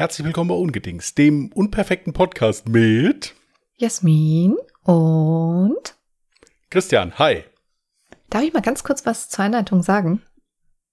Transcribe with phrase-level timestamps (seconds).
[0.00, 3.34] Herzlich willkommen bei Ungedings, dem unperfekten Podcast mit
[3.76, 5.94] Jasmin und
[6.70, 7.18] Christian.
[7.18, 7.44] Hi.
[8.30, 10.22] Darf ich mal ganz kurz was zur Einleitung sagen?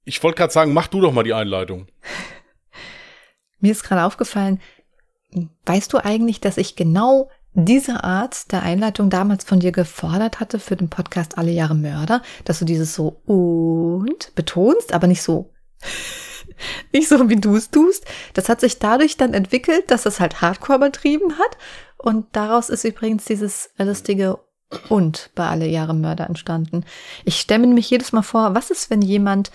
[0.04, 1.88] Ich wollte gerade sagen, mach du doch mal die Einleitung.
[3.62, 4.60] Mir ist gerade aufgefallen,
[5.66, 10.60] weißt du eigentlich, dass ich genau diese Art der Einleitung damals von dir gefordert hatte
[10.60, 15.54] für den Podcast Alle Jahre Mörder, dass du dieses so und betonst, aber nicht so
[16.94, 18.06] nicht so, wie du es tust.
[18.34, 21.58] Das hat sich dadurch dann entwickelt, dass es halt Hardcore betrieben hat.
[21.98, 24.40] Und daraus ist übrigens dieses lustige
[24.90, 26.86] und bei alle Jahre Mörder entstanden.
[27.24, 29.52] Ich stelle nämlich jedes Mal vor, was ist, wenn jemand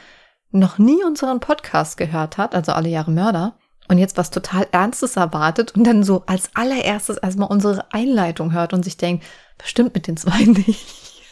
[0.51, 3.57] noch nie unseren Podcast gehört hat, also alle Jahre Mörder,
[3.89, 8.73] und jetzt was total Ernstes erwartet und dann so als allererstes erstmal unsere Einleitung hört
[8.73, 9.25] und sich denkt,
[9.59, 11.23] bestimmt mit den zwei nicht.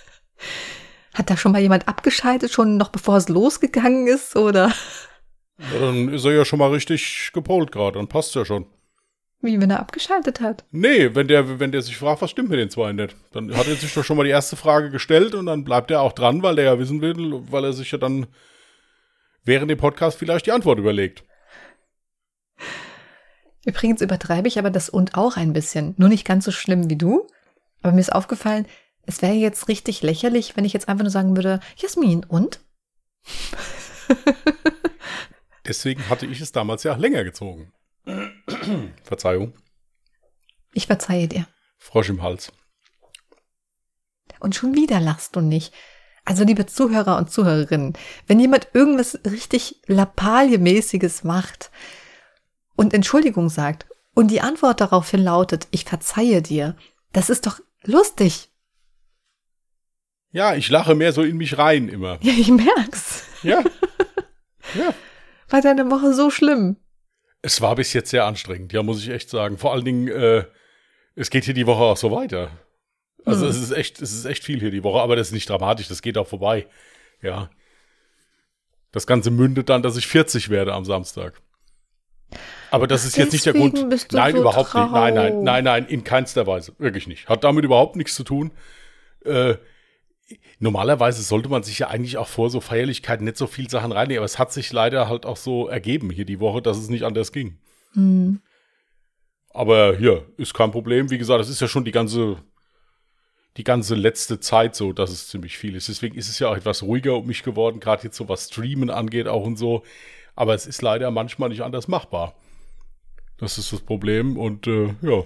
[1.14, 4.72] Hat da schon mal jemand abgeschaltet, schon noch bevor es losgegangen ist, oder?
[5.60, 8.66] Ja, dann ist er ja schon mal richtig gepolt gerade, dann passt ja schon.
[9.42, 10.64] Wie, wenn er abgeschaltet hat?
[10.70, 13.68] Nee, wenn der, wenn der sich fragt, was stimmt mit den zwei nicht, dann hat
[13.68, 16.42] er sich doch schon mal die erste Frage gestellt und dann bleibt er auch dran,
[16.42, 18.26] weil der ja wissen will, weil er sich ja dann
[19.44, 21.24] während dem Podcast vielleicht die Antwort überlegt.
[23.64, 25.94] Übrigens übertreibe ich aber das und auch ein bisschen.
[25.96, 27.26] Nur nicht ganz so schlimm wie du.
[27.82, 28.66] Aber mir ist aufgefallen,
[29.06, 32.60] es wäre jetzt richtig lächerlich, wenn ich jetzt einfach nur sagen würde, Jasmin, und?
[35.70, 37.72] Deswegen hatte ich es damals ja länger gezogen.
[39.04, 39.54] Verzeihung.
[40.72, 41.46] Ich verzeihe dir.
[41.78, 42.50] Frosch im Hals.
[44.40, 45.72] Und schon wieder lachst du nicht.
[46.24, 47.92] Also, liebe Zuhörer und Zuhörerinnen,
[48.26, 51.70] wenn jemand irgendwas richtig Lappalie-mäßiges macht
[52.74, 56.74] und Entschuldigung sagt und die Antwort daraufhin lautet, ich verzeihe dir,
[57.12, 58.48] das ist doch lustig.
[60.32, 62.18] Ja, ich lache mehr so in mich rein immer.
[62.22, 63.22] Ja, ich merk's.
[63.44, 63.62] Ja.
[64.74, 64.92] Ja.
[65.50, 66.76] War deine Woche so schlimm?
[67.42, 69.58] Es war bis jetzt sehr anstrengend, ja, muss ich echt sagen.
[69.58, 70.44] Vor allen Dingen, äh,
[71.14, 72.50] es geht hier die Woche auch so weiter.
[73.24, 73.50] Also Hm.
[73.50, 75.88] es ist echt, es ist echt viel hier die Woche, aber das ist nicht dramatisch,
[75.88, 76.66] das geht auch vorbei.
[77.22, 77.50] Ja.
[78.92, 81.40] Das Ganze mündet dann, dass ich 40 werde am Samstag.
[82.70, 83.88] Aber das ist jetzt nicht der Grund.
[83.90, 84.92] bist du nein, so überhaupt nicht.
[84.92, 85.44] Nein, nein, traurig.
[85.44, 86.72] nein, nein, in keinster Weise.
[86.78, 87.28] Wirklich nicht.
[87.28, 88.52] Hat damit überhaupt nichts zu tun.
[89.24, 89.56] Äh,
[90.58, 94.18] normalerweise sollte man sich ja eigentlich auch vor so Feierlichkeiten nicht so viel Sachen reinnehmen,
[94.18, 97.04] aber es hat sich leider halt auch so ergeben hier die Woche, dass es nicht
[97.04, 97.58] anders ging.
[97.92, 98.40] Hm.
[99.52, 101.10] Aber hier ist kein Problem.
[101.10, 102.36] Wie gesagt, es ist ja schon die ganze,
[103.56, 105.88] die ganze letzte Zeit so, dass es ziemlich viel ist.
[105.88, 108.90] Deswegen ist es ja auch etwas ruhiger um mich geworden, gerade jetzt so was Streamen
[108.90, 109.82] angeht auch und so.
[110.36, 112.34] Aber es ist leider manchmal nicht anders machbar.
[113.38, 115.24] Das ist das Problem und äh, ja.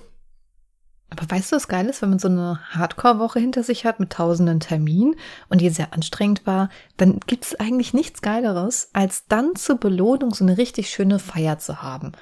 [1.16, 4.10] Aber weißt du, was geil ist, wenn man so eine Hardcore-Woche hinter sich hat mit
[4.10, 5.14] tausenden Terminen
[5.48, 10.34] und die sehr anstrengend war, dann gibt es eigentlich nichts Geileres, als dann zur Belohnung
[10.34, 12.12] so eine richtig schöne Feier zu haben.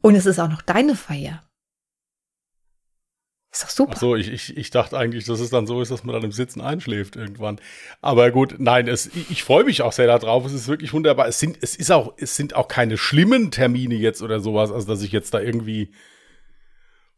[0.00, 1.42] Und es ist auch noch deine Feier.
[3.52, 3.92] Ist doch super.
[3.96, 6.22] Ach so, ich, ich, ich dachte eigentlich, dass es dann so ist, dass man dann
[6.22, 7.60] im Sitzen einschläft irgendwann.
[8.00, 10.46] Aber gut, nein, es, ich, ich freue mich auch sehr darauf.
[10.46, 11.26] Es ist wirklich wunderbar.
[11.26, 14.86] Es sind, es ist auch, es sind auch keine schlimmen Termine jetzt oder sowas, also
[14.86, 15.90] dass ich jetzt da irgendwie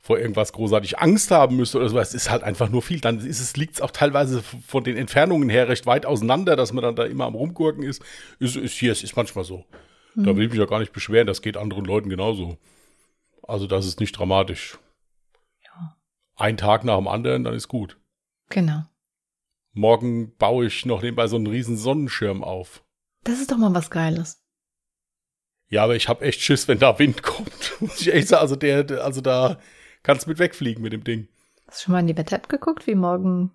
[0.05, 2.09] vor irgendwas großartig Angst haben müsste oder sowas.
[2.09, 3.01] Es ist halt einfach nur viel.
[3.01, 6.73] Dann ist es, liegt es auch teilweise von den Entfernungen her recht weit auseinander, dass
[6.73, 8.03] man dann da immer am Rumgurken ist.
[8.41, 9.65] Ist, ist hier, es ist manchmal so.
[10.15, 11.27] Da will ich mich ja gar nicht beschweren.
[11.27, 12.59] Das geht anderen Leuten genauso.
[13.43, 14.79] Also das ist nicht dramatisch.
[16.35, 17.99] Ein Tag nach dem anderen, dann ist gut.
[18.49, 18.83] Genau.
[19.73, 22.85] Morgen baue ich noch nebenbei so einen riesen Sonnenschirm auf.
[23.25, 24.43] Das ist doch mal was Geiles.
[25.69, 27.73] Ja, aber ich habe echt Schiss, wenn da Wind kommt.
[28.33, 29.59] Also der also da
[30.03, 31.29] kannst mit wegfliegen mit dem Ding.
[31.69, 33.53] Hast du schon mal in die Wetter-App geguckt, wie morgen?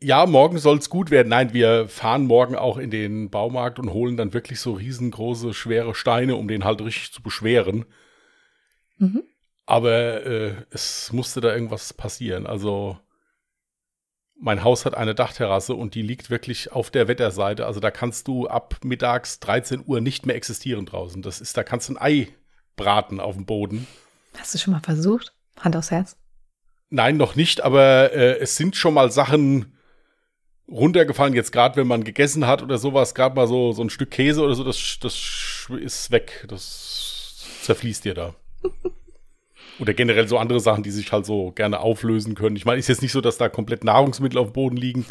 [0.00, 1.28] Ja, morgen soll's gut werden.
[1.28, 5.94] Nein, wir fahren morgen auch in den Baumarkt und holen dann wirklich so riesengroße, schwere
[5.94, 7.84] Steine, um den halt richtig zu beschweren.
[8.98, 9.24] Mhm.
[9.66, 12.46] Aber äh, es musste da irgendwas passieren.
[12.46, 12.98] Also
[14.40, 17.66] mein Haus hat eine Dachterrasse und die liegt wirklich auf der Wetterseite.
[17.66, 21.22] Also da kannst du ab mittags 13 Uhr nicht mehr existieren draußen.
[21.22, 22.28] Das ist, da kannst du ein Ei
[22.76, 23.86] braten auf dem Boden.
[24.38, 25.34] Hast du schon mal versucht?
[25.60, 26.16] Hand aufs Herz.
[26.90, 29.74] Nein, noch nicht, aber äh, es sind schon mal Sachen
[30.70, 34.10] runtergefallen, jetzt gerade wenn man gegessen hat oder sowas, gerade mal so, so ein Stück
[34.10, 36.44] Käse oder so, das, das ist weg.
[36.48, 38.34] Das zerfließt dir da.
[39.80, 42.56] Oder generell so andere Sachen, die sich halt so gerne auflösen können.
[42.56, 45.06] Ich meine, ist jetzt nicht so, dass da komplett Nahrungsmittel auf dem Boden liegen.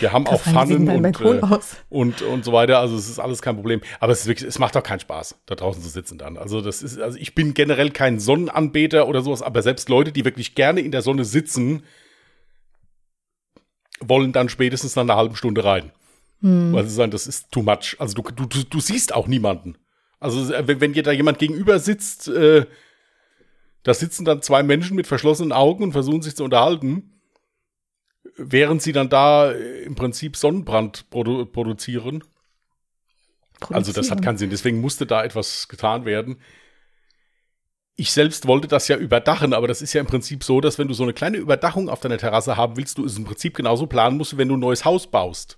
[0.00, 1.58] Wir haben auch Das sieht Pfannen und, äh,
[1.88, 2.78] und, und so weiter.
[2.78, 3.80] Also es ist alles kein Problem.
[4.00, 6.36] Aber es ist wirklich, es macht auch keinen Spaß, da draußen zu sitzen dann.
[6.36, 10.24] Also das ist, also ich bin generell kein Sonnenanbeter oder sowas, aber selbst Leute, die
[10.24, 11.82] wirklich gerne in der Sonne sitzen,
[14.00, 15.90] wollen dann spätestens nach einer halben Stunde rein.
[16.40, 16.72] Hm.
[16.72, 17.96] Weil sie sagen, das ist too much.
[17.98, 19.76] Also du, du, du, siehst auch niemanden.
[20.20, 22.66] Also wenn, wenn da jemand gegenüber sitzt, äh,
[23.82, 27.17] da sitzen dann zwei Menschen mit verschlossenen Augen und versuchen sich zu unterhalten,
[28.38, 32.22] während sie dann da äh, im Prinzip Sonnenbrand produ produzieren.
[33.60, 33.76] produzieren.
[33.76, 34.50] Also das hat keinen Sinn.
[34.50, 36.40] Deswegen musste da etwas getan werden.
[37.96, 40.86] Ich selbst wollte das ja überdachen, aber das ist ja im Prinzip so, dass wenn
[40.86, 43.88] du so eine kleine Überdachung auf deiner Terrasse haben willst, du es im Prinzip genauso
[43.88, 45.56] planen musst, wenn du ein neues Haus baust.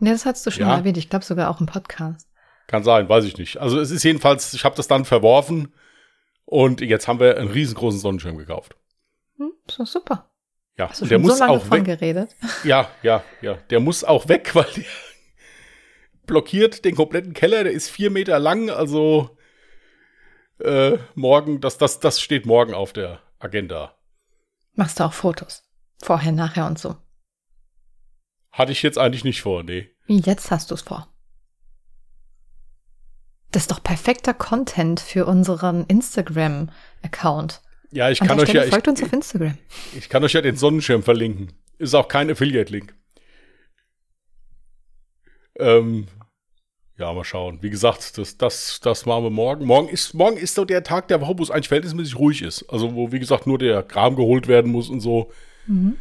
[0.00, 0.68] Ja, das hast du schon ja.
[0.68, 0.98] mal erwähnt.
[0.98, 2.28] Ich glaube sogar auch im Podcast.
[2.66, 3.56] Kann sein, weiß ich nicht.
[3.56, 5.72] Also es ist jedenfalls, ich habe das dann verworfen
[6.44, 8.76] und jetzt haben wir einen riesengroßen Sonnenschirm gekauft.
[9.38, 10.27] Hm, ist doch super.
[10.78, 11.84] Ja, Hast du der muss so auch weg.
[11.84, 12.36] geredet?
[12.62, 13.54] Ja, ja, ja.
[13.70, 14.84] Der muss auch weg, weil der
[16.26, 17.64] blockiert den kompletten Keller.
[17.64, 19.36] Der ist vier Meter lang, also
[20.60, 23.96] äh, morgen, das, das, das steht morgen auf der Agenda.
[24.74, 25.64] Machst du auch Fotos?
[26.00, 26.96] Vorher, nachher und so.
[28.52, 29.90] Hatte ich jetzt eigentlich nicht vor, nee.
[30.06, 31.08] Wie jetzt hast du es vor?
[33.50, 37.62] Das ist doch perfekter Content für unseren Instagram-Account.
[37.90, 38.70] Ja, ich An kann euch Stelle ja.
[38.70, 39.58] Folgt ich, uns auf Instagram.
[39.96, 41.52] Ich kann euch ja den Sonnenschirm verlinken.
[41.78, 42.94] Ist auch kein Affiliate-Link.
[45.58, 46.06] Ähm,
[46.98, 47.62] ja, mal schauen.
[47.62, 49.64] Wie gesagt, das, das, das machen wir morgen.
[49.64, 52.64] Morgen ist, morgen ist so der Tag der Woche, wo es eigentlich verhältnismäßig ruhig ist.
[52.68, 55.30] Also, wo, wie gesagt, nur der Kram geholt werden muss und so.
[55.66, 55.96] Mhm.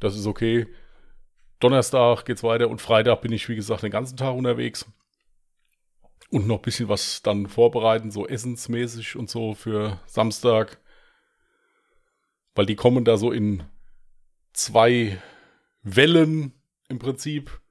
[0.00, 0.66] Das ist okay.
[1.60, 4.84] Donnerstag geht's weiter und Freitag bin ich, wie gesagt, den ganzen Tag unterwegs.
[6.30, 10.81] Und noch ein bisschen was dann vorbereiten, so essensmäßig und so für Samstag.
[12.54, 13.62] Weil die kommen da so in
[14.52, 15.18] zwei
[15.82, 16.52] Wellen
[16.88, 17.62] im Prinzip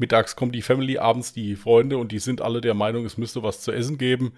[0.00, 3.42] mittags kommt die Family, abends die Freunde und die sind alle der Meinung, es müsste
[3.42, 4.32] was zu essen geben.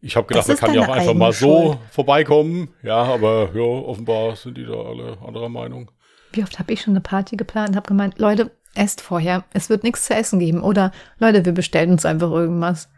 [0.00, 2.68] Ich habe gedacht, man kann ja auch einfach mal so vorbeikommen.
[2.82, 5.90] Ja, aber ja, offenbar sind die da alle anderer Meinung.
[6.32, 9.70] Wie oft habe ich schon eine Party geplant und habe gemeint, Leute, esst vorher, es
[9.70, 10.62] wird nichts zu essen geben.
[10.62, 12.90] Oder Leute, wir bestellen uns einfach irgendwas.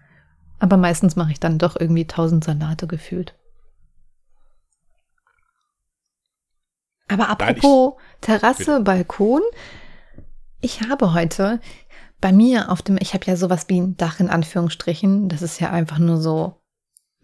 [0.59, 3.35] Aber meistens mache ich dann doch irgendwie tausend Salate gefühlt.
[7.09, 8.81] Aber apropos Nein, ich, Terrasse, bitte.
[8.81, 9.43] Balkon,
[10.61, 11.61] ich habe heute
[12.21, 15.29] bei mir auf dem, ich habe ja sowas wie ein Dach in Anführungsstrichen.
[15.29, 16.61] Das ist ja einfach nur so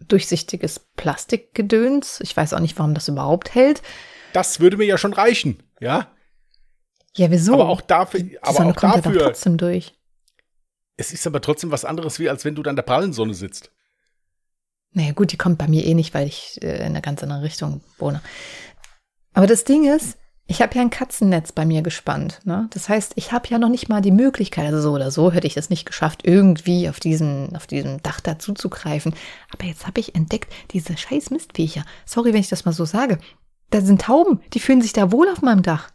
[0.07, 2.19] durchsichtiges Plastikgedöns.
[2.21, 3.81] Ich weiß auch nicht, warum das überhaupt hält.
[4.33, 6.07] Das würde mir ja schon reichen, ja?
[7.15, 7.53] Ja, wieso?
[7.53, 9.15] Aber auch dafür, Die aber Sonne auch kommt dafür.
[9.19, 9.93] Ja trotzdem durch.
[10.97, 13.33] Es ist aber trotzdem was anderes, wie als wenn du da in der prallen Sonne
[13.33, 13.71] sitzt.
[14.91, 17.41] Naja, gut, die kommt bei mir eh nicht, weil ich äh, in einer ganz anderen
[17.41, 18.21] Richtung wohne.
[19.33, 22.41] Aber das Ding ist, ich habe ja ein Katzennetz bei mir gespannt.
[22.43, 22.67] Ne?
[22.71, 25.47] Das heißt, ich habe ja noch nicht mal die Möglichkeit, also so oder so hätte
[25.47, 29.15] ich es nicht geschafft, irgendwie auf diesen, auf diesem Dach dazu zu greifen.
[29.53, 31.85] Aber jetzt habe ich entdeckt, diese scheiß Mistviecher.
[32.05, 33.19] Sorry, wenn ich das mal so sage.
[33.69, 35.89] Da sind Tauben, die fühlen sich da wohl auf meinem Dach.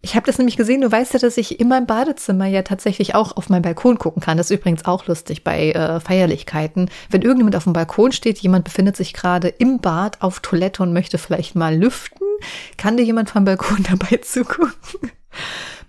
[0.00, 3.16] Ich habe das nämlich gesehen, du weißt ja, dass ich in meinem Badezimmer ja tatsächlich
[3.16, 4.36] auch auf meinen Balkon gucken kann.
[4.36, 6.88] Das ist übrigens auch lustig bei äh, Feierlichkeiten.
[7.10, 10.92] Wenn irgendjemand auf dem Balkon steht, jemand befindet sich gerade im Bad auf Toilette und
[10.92, 12.26] möchte vielleicht mal lüften,
[12.76, 15.10] kann dir jemand vom Balkon dabei zugucken?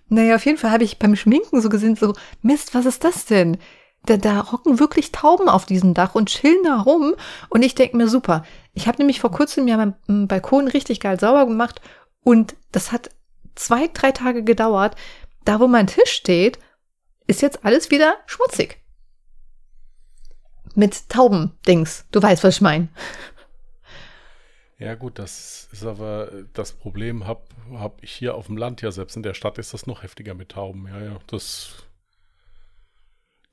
[0.07, 3.25] naja, auf jeden Fall habe ich beim Schminken so gesehen, so, Mist, was ist das
[3.25, 3.57] denn?
[4.05, 7.13] Da, da hocken wirklich Tauben auf diesem Dach und chillen da rum.
[7.49, 8.43] Und ich denke mir, super.
[8.73, 11.79] Ich habe nämlich vor kurzem ja meinen Balkon richtig geil sauber gemacht
[12.23, 13.11] und das hat
[13.59, 14.95] zwei, drei Tage gedauert.
[15.45, 16.59] Da, wo mein Tisch steht,
[17.27, 18.79] ist jetzt alles wieder schmutzig.
[20.75, 22.05] Mit Taubendings.
[22.11, 22.87] Du weißt, was ich meine.
[24.77, 27.41] Ja, gut, das ist aber das Problem, habe
[27.73, 29.17] hab ich hier auf dem Land ja selbst.
[29.17, 30.87] In der Stadt ist das noch heftiger mit Tauben.
[30.87, 31.83] Ja, ja, das.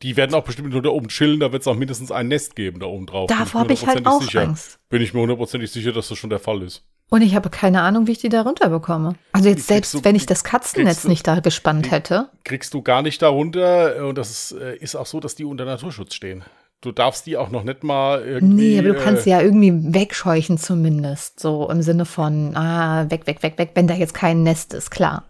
[0.03, 2.55] Die werden auch bestimmt nur da oben chillen, da wird es auch mindestens ein Nest
[2.55, 3.29] geben da oben drauf.
[3.29, 4.43] Davor habe ich halt auch sicher.
[4.43, 4.79] Angst.
[4.89, 6.85] Bin ich mir hundertprozentig sicher, dass das schon der Fall ist.
[7.09, 9.15] Und ich habe keine Ahnung, wie ich die da runterbekomme.
[9.33, 12.31] Also jetzt selbst, du, wenn ich das Katzennetz du, nicht da gespannt hätte.
[12.43, 14.05] Kriegst du gar nicht darunter.
[14.07, 16.45] Und das ist, äh, ist auch so, dass die unter Naturschutz stehen.
[16.81, 18.55] Du darfst die auch noch nicht mal irgendwie.
[18.55, 21.39] Nee, aber du kannst sie ja irgendwie wegscheuchen zumindest.
[21.41, 24.91] So im Sinne von, ah, weg, weg, weg, weg, wenn da jetzt kein Nest ist,
[24.91, 25.25] klar.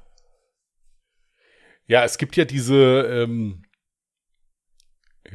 [1.87, 3.63] Ja, es gibt ja diese, ähm,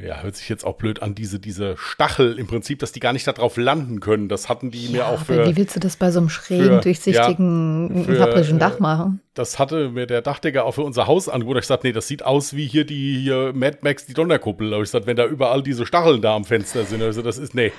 [0.00, 3.12] ja, hört sich jetzt auch blöd an, diese, diese Stachel im Prinzip, dass die gar
[3.12, 4.28] nicht darauf landen können.
[4.28, 5.46] Das hatten die ja, mir auch für.
[5.46, 8.26] Wie willst du das bei so einem schrägen, für, durchsichtigen, ja,
[8.58, 9.20] Dach äh, machen?
[9.34, 11.58] Das hatte mir der Dachdecker auch für unser Haus angeboten.
[11.58, 14.72] Ich sagte, nee, das sieht aus wie hier die hier Mad Max, die Donnerkuppel.
[14.72, 17.54] Aber ich sagte, wenn da überall diese Stacheln da am Fenster sind, also das ist,
[17.54, 17.72] nee.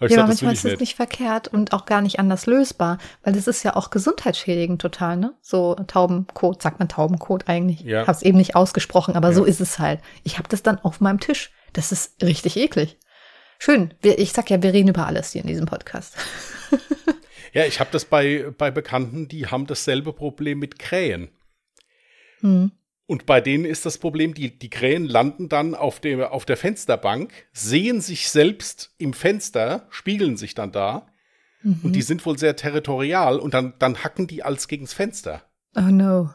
[0.00, 0.80] Ja, gesagt, aber manchmal ist nicht.
[0.80, 5.16] nicht verkehrt und auch gar nicht anders lösbar, weil das ist ja auch gesundheitsschädigend total,
[5.16, 5.34] ne?
[5.40, 7.80] So Taubenkot, sagt man Taubenkot eigentlich?
[7.80, 8.06] Ja.
[8.06, 9.34] Hab's eben nicht ausgesprochen, aber ja.
[9.34, 10.00] so ist es halt.
[10.22, 11.50] Ich habe das dann auf meinem Tisch.
[11.72, 12.98] Das ist richtig eklig.
[13.58, 13.92] Schön.
[14.02, 16.16] Ich sag ja, wir reden über alles hier in diesem Podcast.
[17.52, 21.28] ja, ich habe das bei, bei Bekannten, die haben dasselbe Problem mit Krähen.
[22.40, 22.70] Hm.
[23.08, 26.58] Und bei denen ist das Problem, die, die Krähen landen dann auf, dem, auf der
[26.58, 31.06] Fensterbank, sehen sich selbst im Fenster, spiegeln sich dann da.
[31.62, 31.80] Mhm.
[31.84, 35.42] Und die sind wohl sehr territorial und dann, dann hacken die als gegens Fenster.
[35.74, 36.28] Oh no.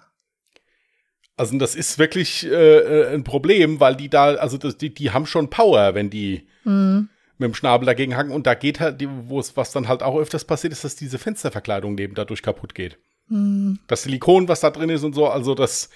[1.38, 5.12] Also das ist wirklich äh, äh, ein Problem, weil die da, also das, die, die
[5.12, 7.08] haben schon Power, wenn die mhm.
[7.38, 8.32] mit dem Schnabel dagegen hacken.
[8.32, 11.20] Und da geht halt, wo es, was dann halt auch öfters passiert, ist, dass diese
[11.20, 12.98] Fensterverkleidung neben dadurch kaputt geht.
[13.28, 13.78] Mhm.
[13.86, 15.92] Das Silikon, was da drin ist und so, also das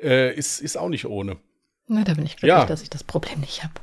[0.00, 1.38] äh, ist, ist auch nicht ohne.
[1.88, 2.66] Na, da bin ich glücklich, ja.
[2.66, 3.74] dass ich das Problem nicht habe.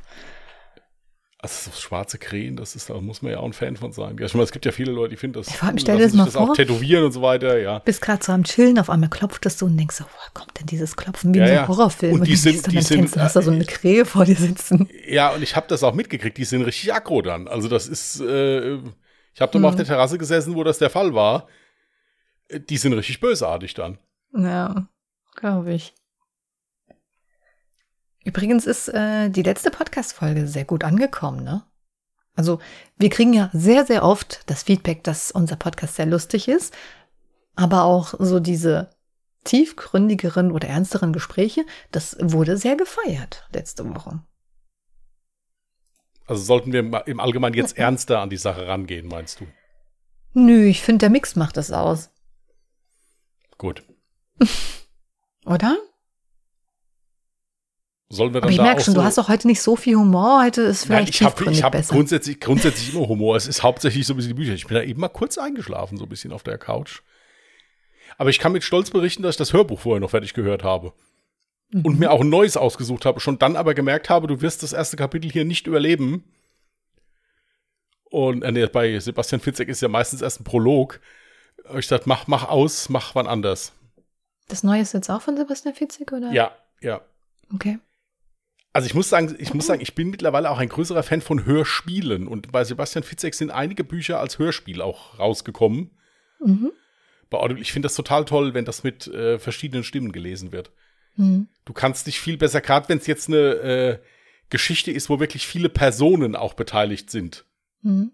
[1.38, 4.16] Also so schwarze Krähen, das ist, da muss man ja auch ein Fan von sein.
[4.18, 5.48] Ja, ich meine, es gibt ja viele Leute, die finden das.
[5.48, 6.50] Ja, vor allem stell dir das mal das vor.
[6.50, 7.80] Auch tätowieren und so weiter, ja.
[7.80, 10.58] Bist gerade so am Chillen, auf einmal klopft das so und denkst so, woher kommt
[10.58, 12.12] denn dieses Klopfen wie ja, in so einem Horrorfilm?
[12.14, 14.88] Und, und die sind, die sind, Fenster, hast da so eine Krähe vor dir sitzen.
[15.06, 17.46] Ja, und ich habe das auch mitgekriegt, die sind richtig aggro dann.
[17.46, 18.76] Also das ist, äh,
[19.34, 19.74] ich habe da mal hm.
[19.74, 21.46] auf der Terrasse gesessen, wo das der Fall war.
[22.50, 23.98] Die sind richtig bösartig dann.
[24.34, 24.88] Ja,
[25.36, 25.92] glaube ich.
[28.24, 31.62] Übrigens ist äh, die letzte Podcast-Folge sehr gut angekommen, ne?
[32.36, 32.58] Also
[32.96, 36.74] wir kriegen ja sehr, sehr oft das Feedback, dass unser Podcast sehr lustig ist,
[37.54, 38.90] aber auch so diese
[39.44, 44.20] tiefgründigeren oder ernsteren Gespräche, das wurde sehr gefeiert letzte Woche.
[46.26, 49.46] Also sollten wir im Allgemeinen jetzt ernster an die Sache rangehen, meinst du?
[50.32, 52.10] Nö, ich finde, der Mix macht das aus.
[53.58, 53.84] Gut.
[55.44, 55.76] Oder?
[58.14, 59.96] Sollen wir dann Aber ich merke schon, so du hast doch heute nicht so viel
[59.96, 60.42] Humor.
[60.44, 61.30] Heute ist vielleicht Nein,
[61.60, 63.36] ich habe hab grundsätzlich, grundsätzlich immer Humor.
[63.36, 64.54] Es ist hauptsächlich so ein bisschen die Bücher.
[64.54, 67.02] Ich bin da eben mal kurz eingeschlafen, so ein bisschen auf der Couch.
[68.16, 70.92] Aber ich kann mit Stolz berichten, dass ich das Hörbuch vorher noch fertig gehört habe.
[71.70, 71.84] Mhm.
[71.84, 73.18] Und mir auch ein neues ausgesucht habe.
[73.20, 76.24] Schon dann aber gemerkt habe, du wirst das erste Kapitel hier nicht überleben.
[78.04, 81.00] Und äh, nee, bei Sebastian Fitzek ist ja meistens erst ein Prolog.
[81.76, 83.72] Ich dachte, mach, mach aus, mach wann anders.
[84.46, 86.30] Das Neue ist jetzt auch von Sebastian Fitzek, oder?
[86.30, 87.00] Ja, ja.
[87.52, 87.78] Okay.
[88.74, 91.46] Also ich muss sagen, ich muss sagen, ich bin mittlerweile auch ein größerer Fan von
[91.46, 95.92] Hörspielen und bei Sebastian Fitzek sind einige Bücher als Hörspiel auch rausgekommen.
[96.40, 96.72] Mhm.
[97.30, 100.72] Bei Audible, ich finde das total toll, wenn das mit äh, verschiedenen Stimmen gelesen wird.
[101.14, 101.46] Mhm.
[101.64, 103.98] Du kannst dich viel besser, gerade wenn es jetzt eine äh,
[104.50, 107.44] Geschichte ist, wo wirklich viele Personen auch beteiligt sind.
[107.82, 108.10] Mhm.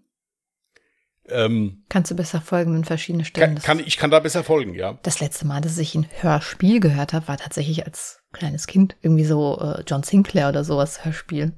[1.31, 3.55] Ähm, Kannst du besser folgen, wenn verschiedene Stimmen.
[3.55, 4.99] Kann, kann, ich kann da besser folgen, ja.
[5.03, 8.95] Das letzte Mal, dass ich ein Hörspiel gehört habe, war tatsächlich als kleines Kind.
[9.01, 11.53] Irgendwie so äh, John Sinclair oder sowas Hörspiel.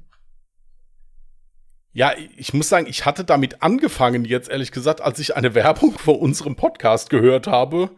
[1.92, 5.92] Ja, ich muss sagen, ich hatte damit angefangen, jetzt ehrlich gesagt, als ich eine Werbung
[5.98, 7.90] vor unserem Podcast gehört habe.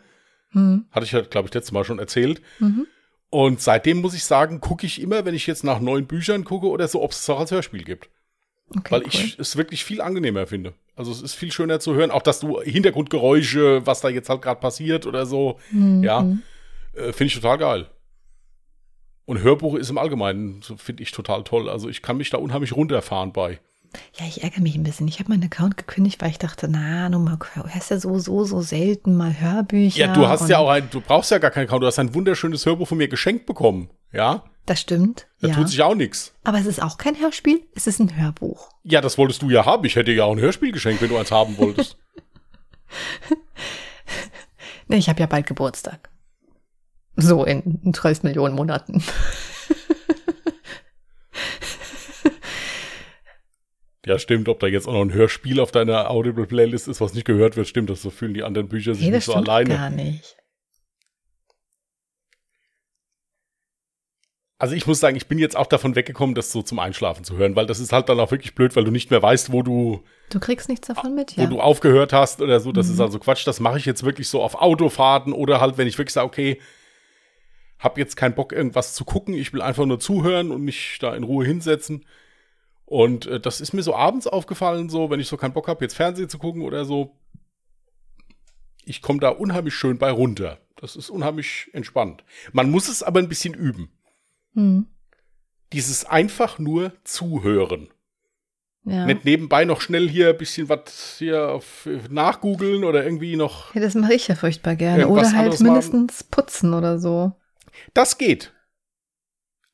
[0.52, 0.86] Mhm.
[0.90, 2.42] Hatte ich ja, glaube ich, letztes Mal schon erzählt.
[2.58, 2.86] Mhm.
[3.30, 6.68] Und seitdem muss ich sagen, gucke ich immer, wenn ich jetzt nach neuen Büchern gucke
[6.68, 8.08] oder so, ob es es auch als Hörspiel gibt.
[8.70, 9.08] Okay, Weil cool.
[9.08, 10.74] ich es wirklich viel angenehmer finde.
[10.96, 14.42] Also es ist viel schöner zu hören, auch dass du Hintergrundgeräusche, was da jetzt halt
[14.42, 16.02] gerade passiert oder so, mhm.
[16.02, 16.26] ja,
[16.94, 17.86] äh, finde ich total geil.
[19.26, 21.68] Und Hörbuch ist im Allgemeinen, so finde ich total toll.
[21.68, 23.60] Also ich kann mich da unheimlich runterfahren bei.
[24.18, 25.08] Ja, ich ärgere mich ein bisschen.
[25.08, 28.60] Ich habe meinen Account gekündigt, weil ich dachte, na, du hörst ja so, so, so
[28.60, 29.98] selten mal Hörbücher.
[29.98, 31.82] Ja, du hast ja auch ein, du brauchst ja gar keinen Account.
[31.82, 33.90] Du hast ein wunderschönes Hörbuch von mir geschenkt bekommen.
[34.12, 34.44] Ja.
[34.66, 35.28] Das stimmt.
[35.40, 35.54] Da ja.
[35.54, 36.34] tut sich auch nichts.
[36.42, 38.68] Aber es ist auch kein Hörspiel, es ist ein Hörbuch.
[38.82, 39.84] Ja, das wolltest du ja haben.
[39.84, 41.96] Ich hätte ja auch ein Hörspiel geschenkt, wenn du eins haben wolltest.
[44.88, 46.10] nee, ich habe ja bald Geburtstag.
[47.14, 49.02] So in 12 Millionen Monaten.
[54.06, 54.48] Ja, stimmt.
[54.48, 57.66] Ob da jetzt auch noch ein Hörspiel auf deiner Audible-Playlist ist, was nicht gehört wird,
[57.66, 57.90] stimmt.
[57.90, 59.70] Das so fühlen die anderen Bücher sich hey, nicht so alleine.
[59.70, 60.36] gar nicht.
[64.58, 67.36] Also ich muss sagen, ich bin jetzt auch davon weggekommen, das so zum Einschlafen zu
[67.36, 69.62] hören, weil das ist halt dann auch wirklich blöd, weil du nicht mehr weißt, wo
[69.62, 70.02] du.
[70.30, 71.50] Du kriegst nichts davon mit, wo ja.
[71.50, 72.72] Wo du aufgehört hast oder so.
[72.72, 72.94] Das mhm.
[72.94, 73.46] ist also Quatsch.
[73.46, 76.58] Das mache ich jetzt wirklich so auf Autofahrten oder halt, wenn ich wirklich sage, okay,
[77.78, 79.34] hab jetzt keinen Bock, irgendwas zu gucken.
[79.34, 82.06] Ich will einfach nur zuhören und mich da in Ruhe hinsetzen.
[82.86, 85.84] Und äh, das ist mir so abends aufgefallen, so, wenn ich so keinen Bock habe,
[85.84, 87.14] jetzt Fernsehen zu gucken oder so.
[88.86, 90.58] Ich komme da unheimlich schön bei runter.
[90.76, 92.24] Das ist unheimlich entspannt.
[92.52, 93.90] Man muss es aber ein bisschen üben.
[94.56, 94.86] Hm.
[95.72, 97.88] Dieses einfach nur zuhören.
[98.84, 99.04] Ja.
[99.04, 101.60] Nicht nebenbei noch schnell hier ein bisschen was hier
[102.08, 103.74] nachgoogeln oder irgendwie noch.
[103.74, 105.08] Ja, das mache ich ja furchtbar gerne.
[105.08, 106.30] Oder halt mindestens machen.
[106.30, 107.32] putzen oder so.
[107.94, 108.52] Das geht.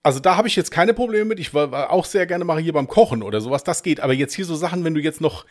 [0.02, 1.38] Also da habe ich jetzt keine Probleme mit.
[1.40, 3.64] Ich war auch sehr gerne mache hier beim Kochen oder sowas.
[3.64, 4.00] Das geht.
[4.00, 5.44] Aber jetzt hier so Sachen, wenn du jetzt noch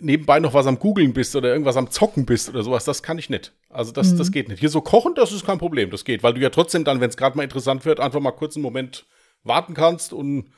[0.00, 3.18] nebenbei noch was am Googeln bist oder irgendwas am Zocken bist oder sowas, das kann
[3.18, 3.54] ich nicht.
[3.70, 4.18] Also das, mhm.
[4.18, 4.60] das geht nicht.
[4.60, 7.10] Hier so kochen, das ist kein Problem, das geht, weil du ja trotzdem dann, wenn
[7.10, 9.06] es gerade mal interessant wird, einfach mal kurz einen Moment
[9.42, 10.52] warten kannst und,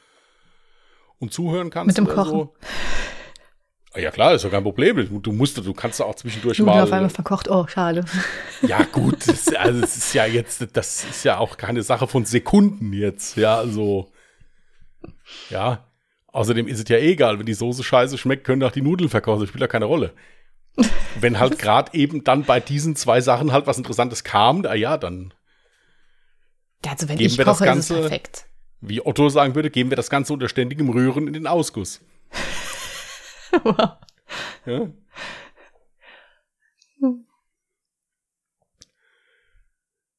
[1.19, 1.87] und zuhören kannst.
[1.87, 2.31] Mit dem Kochen.
[2.31, 2.55] So.
[3.95, 5.23] Ja klar, ist ja kein Problem.
[5.23, 6.83] Du, musst, du kannst da auch zwischendurch Nudeln mal.
[6.85, 8.05] auf einmal verkocht, oh, schade.
[8.63, 12.07] Ja gut, das, ist- also es ist ja jetzt, das ist ja auch keine Sache
[12.07, 13.37] von Sekunden jetzt.
[13.37, 14.11] Ja, also
[15.51, 15.92] ja.
[16.33, 19.41] Außerdem ist es ja egal, wenn die Soße scheiße schmeckt, können auch die Nudeln verkochen.
[19.41, 20.13] Das spielt ja keine Rolle.
[21.21, 24.97] Wenn halt gerade eben dann bei diesen zwei Sachen halt was Interessantes kam, na ja,
[24.97, 25.35] dann,
[26.85, 28.47] Ja, also wenn Geben ich wir das koche, ist es Ganze- perfekt.
[28.81, 32.01] wie Otto sagen würde, geben wir das Ganze unter ständigem Rühren in den Ausguss.
[34.65, 34.89] Ja?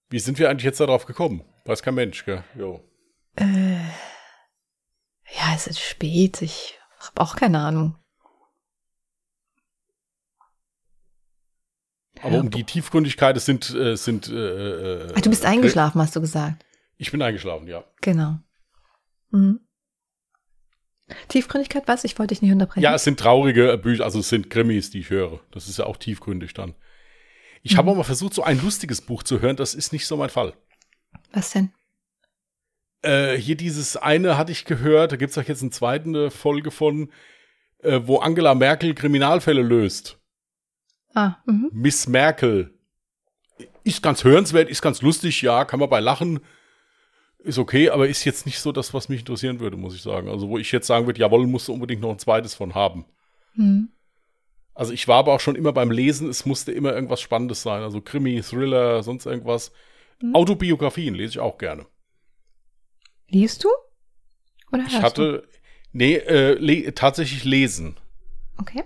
[0.10, 1.44] Wie sind wir eigentlich jetzt darauf gekommen?
[1.66, 2.44] Weiß kein Mensch, gell?
[2.56, 2.82] Jo.
[3.36, 3.78] Äh,
[5.32, 6.42] ja, es ist spät.
[6.42, 7.96] Ich habe auch keine Ahnung.
[12.22, 14.30] Aber um die Tiefgründigkeit, es sind, äh, es sind.
[14.30, 14.34] Äh,
[15.08, 16.66] äh, Ach, du bist äh, eingeschlafen, hast du gesagt.
[16.98, 17.84] Ich bin eingeschlafen, ja.
[18.02, 18.40] Genau.
[19.32, 19.60] Mhm.
[21.28, 22.06] Tiefgründigkeit, was?
[22.06, 22.82] Ich wollte dich nicht unterbrechen.
[22.82, 25.42] Ja, es sind traurige Bücher, also es sind Krimis, die ich höre.
[25.52, 26.76] Das ist ja auch tiefgründig dann.
[27.62, 27.78] Ich Mhm.
[27.78, 29.56] habe auch mal versucht, so ein lustiges Buch zu hören.
[29.58, 30.54] Das ist nicht so mein Fall.
[31.34, 31.74] Was denn?
[33.04, 36.72] Äh, hier dieses eine hatte ich gehört, da gibt es auch jetzt eine zweite Folge
[36.72, 37.12] von,
[37.80, 40.20] äh, wo Angela Merkel Kriminalfälle löst.
[41.14, 41.70] Ah, mhm.
[41.74, 42.74] Miss Merkel.
[43.84, 46.40] Ist ganz hörenswert, ist ganz lustig, ja, kann man bei lachen.
[47.40, 50.30] Ist okay, aber ist jetzt nicht so das, was mich interessieren würde, muss ich sagen.
[50.30, 53.06] Also, wo ich jetzt sagen würde, jawohl, musst du unbedingt noch ein zweites von haben.
[53.56, 53.90] Mhm.
[54.74, 57.84] Also, ich war aber auch schon immer beim Lesen, es musste immer irgendwas Spannendes sein.
[57.84, 59.74] Also, Krimi, Thriller, sonst irgendwas.
[60.22, 60.34] Mhm.
[60.34, 61.86] Autobiografien lese ich auch gerne.
[63.34, 63.70] Liest du?
[64.72, 65.44] Oder Ich hatte,
[65.92, 67.96] nee, äh, le tatsächlich lesen.
[67.96, 68.62] Du?
[68.62, 68.84] Okay.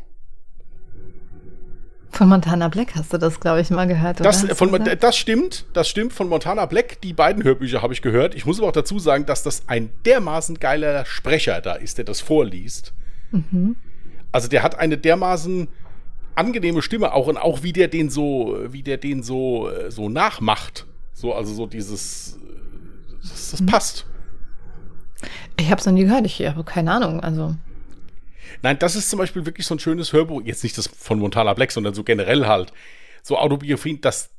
[2.11, 5.65] Von Montana Black hast du das, glaube ich, mal gehört, Das, von, du das stimmt,
[5.73, 7.01] das stimmt von Montana Black.
[7.01, 8.33] Die beiden Hörbücher habe ich gehört.
[8.33, 12.05] Ich muss aber auch dazu sagen, dass das ein dermaßen geiler Sprecher da ist, der
[12.05, 12.93] das vorliest.
[13.31, 13.75] Mhm.
[14.31, 15.67] Also der hat eine dermaßen
[16.35, 20.07] angenehme Stimme auch und auch wie der den so, wie der den so, äh, so
[20.07, 20.87] nachmacht.
[21.13, 24.05] So, also so dieses, äh, das, das passt.
[25.59, 26.25] Ich habe es noch nie gehört.
[26.25, 27.19] Ich habe keine Ahnung.
[27.19, 27.55] Also,
[28.61, 30.41] Nein, das ist zum Beispiel wirklich so ein schönes Hörbuch.
[30.43, 32.73] Jetzt nicht das von Montana Black, sondern so generell halt.
[33.21, 34.29] So Autobiografien, das,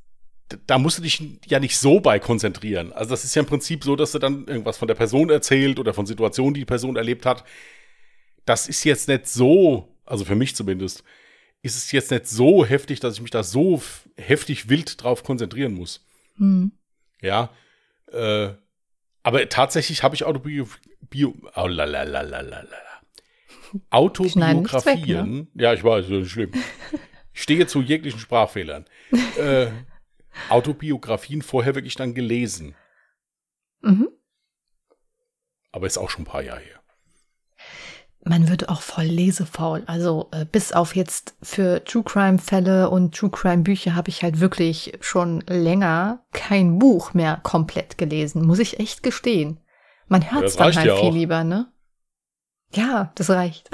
[0.67, 2.93] da musst du dich ja nicht so bei konzentrieren.
[2.93, 5.79] Also das ist ja im Prinzip so, dass du dann irgendwas von der Person erzählt
[5.79, 7.45] oder von Situationen, die die Person erlebt hat.
[8.45, 11.05] Das ist jetzt nicht so, also für mich zumindest,
[11.61, 13.83] ist es jetzt nicht so heftig, dass ich mich da so
[14.17, 16.05] heftig wild drauf konzentrieren muss.
[16.37, 16.73] hm.
[17.21, 17.51] Ja.
[18.13, 18.51] Äh,
[19.29, 20.91] aber tatsächlich habe ich Autobiografien.
[21.11, 22.09] Bio, oh, weg,
[23.91, 25.49] Autobiografien.
[25.55, 26.53] Ja, ich weiß, das ist schlimm.
[27.35, 28.87] Ich stehe zu jeglichen Sprachfehlern.
[29.39, 29.67] äh,
[30.49, 32.75] Autobiografien vorher wirklich dann gelesen.
[33.83, 34.09] mhm.
[35.73, 36.78] Aber ist auch schon ein paar Jahre her.
[38.25, 39.83] Man wird auch voll lesefaul.
[39.87, 44.23] Also äh, bis auf jetzt für True Crime Fälle und True Crime Bücher habe ich
[44.23, 49.61] halt wirklich schon länger kein Buch mehr komplett gelesen, muss ich echt gestehen.
[50.09, 51.15] Man hört es dann reicht halt ja viel auch.
[51.15, 51.71] lieber, ne?
[52.75, 53.71] Ja, das reicht.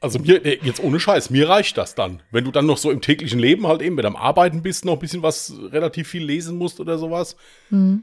[0.00, 2.22] Also mir, äh, jetzt ohne Scheiß, mir reicht das dann.
[2.32, 4.94] Wenn du dann noch so im täglichen Leben halt eben mit am Arbeiten bist, noch
[4.94, 7.36] ein bisschen was relativ viel lesen musst oder sowas.
[7.68, 8.02] Hm.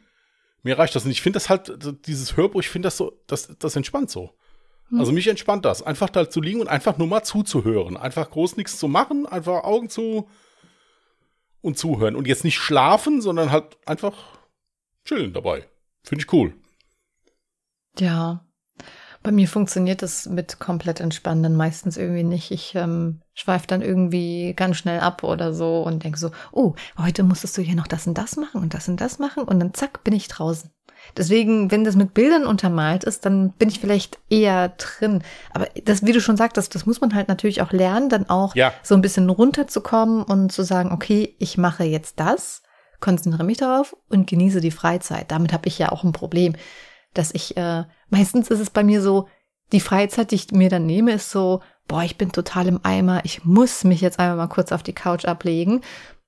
[0.63, 1.03] Mir reicht das.
[1.03, 1.71] Und ich finde das halt,
[2.07, 4.33] dieses Hörbuch, ich finde das so, das, das entspannt so.
[4.97, 5.83] Also mich entspannt das.
[5.83, 7.97] Einfach da zu liegen und einfach nur mal zuzuhören.
[7.97, 10.27] Einfach groß nichts zu machen, einfach Augen zu
[11.61, 12.15] und zuhören.
[12.15, 14.13] Und jetzt nicht schlafen, sondern halt einfach
[15.05, 15.67] chillen dabei.
[16.03, 16.53] Finde ich cool.
[17.99, 18.45] Ja.
[19.21, 22.51] Bei mir funktioniert das mit komplett entspannen meistens irgendwie nicht.
[22.51, 27.23] Ich ähm, schweife dann irgendwie ganz schnell ab oder so und denke so, oh, heute
[27.23, 29.73] musstest du hier noch das und das machen und das und das machen und dann
[29.73, 30.71] zack, bin ich draußen.
[31.17, 35.21] Deswegen, wenn das mit Bildern untermalt ist, dann bin ich vielleicht eher drin.
[35.53, 38.55] Aber das, wie du schon sagtest, das muss man halt natürlich auch lernen, dann auch
[38.55, 38.73] Ja.
[38.83, 42.61] so ein bisschen runterzukommen und zu sagen, okay, ich mache jetzt das,
[42.99, 45.31] konzentriere mich darauf und genieße die Freizeit.
[45.31, 46.55] Damit habe ich ja auch ein Problem,
[47.13, 49.27] dass ich, äh, meistens ist es bei mir so,
[49.71, 53.21] die Freizeit, die ich mir dann nehme, ist so, boah, ich bin total im Eimer,
[53.23, 55.81] ich muss mich jetzt einmal mal kurz auf die Couch ablegen.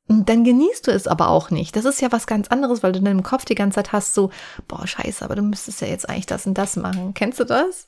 [0.08, 1.76] Dann genießt du es aber auch nicht.
[1.76, 4.14] Das ist ja was ganz anderes, weil du dann im Kopf die ganze Zeit hast,
[4.14, 4.30] so,
[4.68, 7.14] boah, scheiße, aber du müsstest ja jetzt eigentlich das und das machen.
[7.14, 7.88] Kennst du das?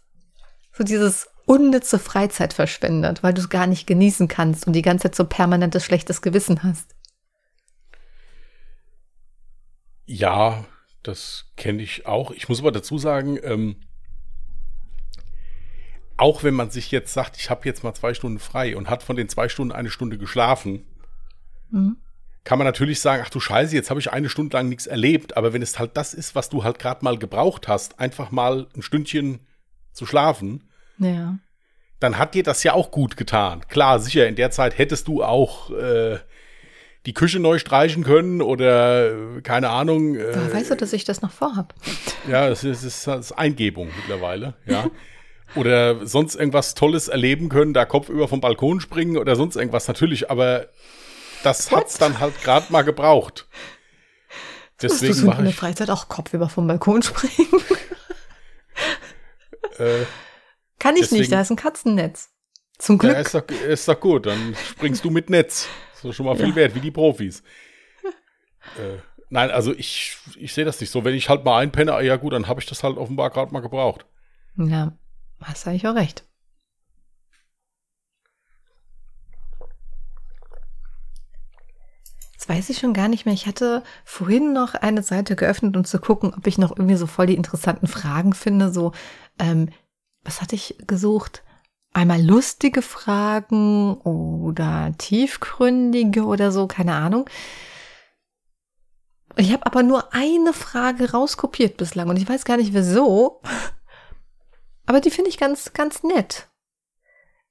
[0.71, 5.03] So dieses unnütze Freizeit verschwendet, weil du es gar nicht genießen kannst und die ganze
[5.03, 6.95] Zeit so permanentes schlechtes Gewissen hast.
[10.05, 10.65] Ja,
[11.01, 12.31] das kenne ich auch.
[12.31, 13.75] Ich muss aber dazu sagen, ähm,
[16.17, 19.03] auch wenn man sich jetzt sagt, ich habe jetzt mal zwei Stunden frei und hat
[19.03, 20.85] von den zwei Stunden eine Stunde geschlafen,
[21.73, 21.97] Mhm.
[22.43, 25.37] kann man natürlich sagen, ach du Scheiße, jetzt habe ich eine Stunde lang nichts erlebt.
[25.37, 28.67] Aber wenn es halt das ist, was du halt gerade mal gebraucht hast, einfach mal
[28.75, 29.39] ein Stündchen
[29.93, 30.63] zu schlafen,
[30.97, 31.37] Ja.
[31.99, 33.61] dann hat dir das ja auch gut getan.
[33.69, 36.19] Klar, sicher, in der Zeit hättest du auch äh,
[37.05, 40.15] die Küche neu streichen können oder äh, keine Ahnung.
[40.15, 41.73] Äh, Woher weißt du, dass ich das noch vorhab?
[42.29, 44.89] Ja, es ist, es ist Eingebung mittlerweile, ja.
[45.55, 49.87] oder sonst irgendwas Tolles erleben können, da Kopf über vom Balkon springen oder sonst irgendwas
[49.89, 50.67] natürlich, aber
[51.43, 51.81] das What?
[51.81, 53.47] hat's dann halt gerade mal gebraucht.
[54.81, 57.61] Deswegen mache ich in der Freizeit auch Kopf über vom Balkon springen.
[59.77, 60.05] Äh,
[60.79, 62.29] Kann ich deswegen, nicht, da ist ein Katzennetz.
[62.77, 63.13] Zum Glück.
[63.13, 65.67] Ja, ist doch, ist doch gut, dann springst du mit Netz.
[65.93, 66.55] Das ist schon mal viel ja.
[66.55, 67.43] wert, wie die Profis.
[68.77, 68.97] äh,
[69.29, 71.05] nein, also ich, ich sehe das nicht so.
[71.05, 73.61] Wenn ich halt mal einpenne, ja gut, dann habe ich das halt offenbar gerade mal
[73.61, 74.05] gebraucht.
[74.57, 74.97] Ja,
[75.41, 76.25] hast eigentlich auch recht.
[82.43, 83.33] Jetzt weiß ich schon gar nicht mehr.
[83.33, 87.07] Ich hatte vorhin noch eine Seite geöffnet, um zu gucken, ob ich noch irgendwie so
[87.07, 88.69] voll die interessanten Fragen finde.
[88.69, 88.91] So,
[89.39, 89.69] ähm,
[90.25, 91.41] was hatte ich gesucht?
[91.93, 97.29] Einmal lustige Fragen oder tiefgründige oder so, keine Ahnung.
[99.37, 103.39] Ich habe aber nur eine Frage rauskopiert bislang und ich weiß gar nicht wieso.
[104.85, 106.49] Aber die finde ich ganz, ganz nett.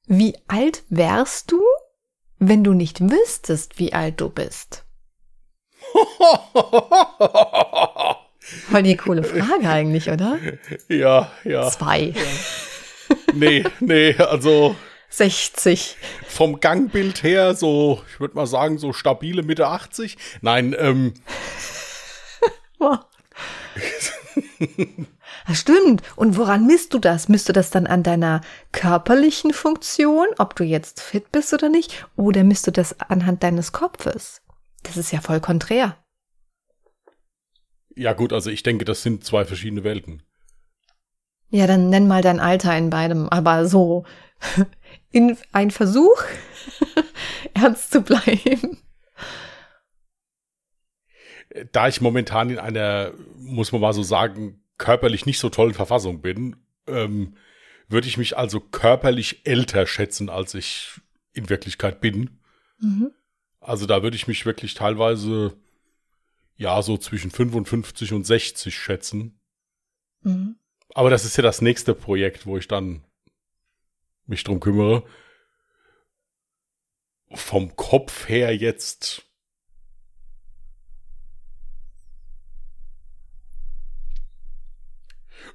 [0.07, 1.63] Wie alt wärst du,
[2.49, 4.85] wenn du nicht wüsstest, wie alt du bist?
[8.71, 10.39] Voll die coole Frage eigentlich, oder?
[10.89, 11.71] Ja, ja.
[11.71, 12.13] Zwei.
[12.15, 12.23] Ja.
[13.35, 14.75] Nee, nee, also.
[15.11, 15.97] 60.
[16.27, 20.17] Vom Gangbild her so, ich würde mal sagen, so stabile Mitte 80.
[20.41, 21.13] Nein, ähm.
[25.47, 26.03] Das stimmt.
[26.17, 27.29] Und woran misst du das?
[27.29, 28.41] Misst du das dann an deiner
[28.73, 32.07] körperlichen Funktion, ob du jetzt fit bist oder nicht?
[32.17, 34.43] Oder misst du das anhand deines Kopfes?
[34.83, 35.97] Das ist ja voll konträr.
[37.95, 40.23] Ja gut, also ich denke, das sind zwei verschiedene Welten.
[41.51, 44.05] Ja, dann nenn mal dein Alter in beidem, aber so
[45.13, 46.23] in ein Versuch,
[47.55, 48.79] ernst zu bleiben.
[51.73, 56.23] Da ich momentan in einer, muss man mal so sagen, körperlich nicht so tollen Verfassung
[56.23, 56.57] bin,
[56.89, 57.37] ähm,
[57.89, 61.01] würde ich mich also körperlich älter schätzen, als ich
[61.33, 62.41] in Wirklichkeit bin.
[62.81, 63.13] Mhm.
[63.61, 65.57] Also da würde ich mich wirklich teilweise
[66.57, 69.39] ja so zwischen 55 und 60 schätzen.
[70.23, 70.57] Mhm.
[70.95, 73.05] Aber das ist ja das nächste Projekt, wo ich dann
[74.27, 75.05] mich drum kümmere.
[77.31, 79.32] Vom Kopf her jetzt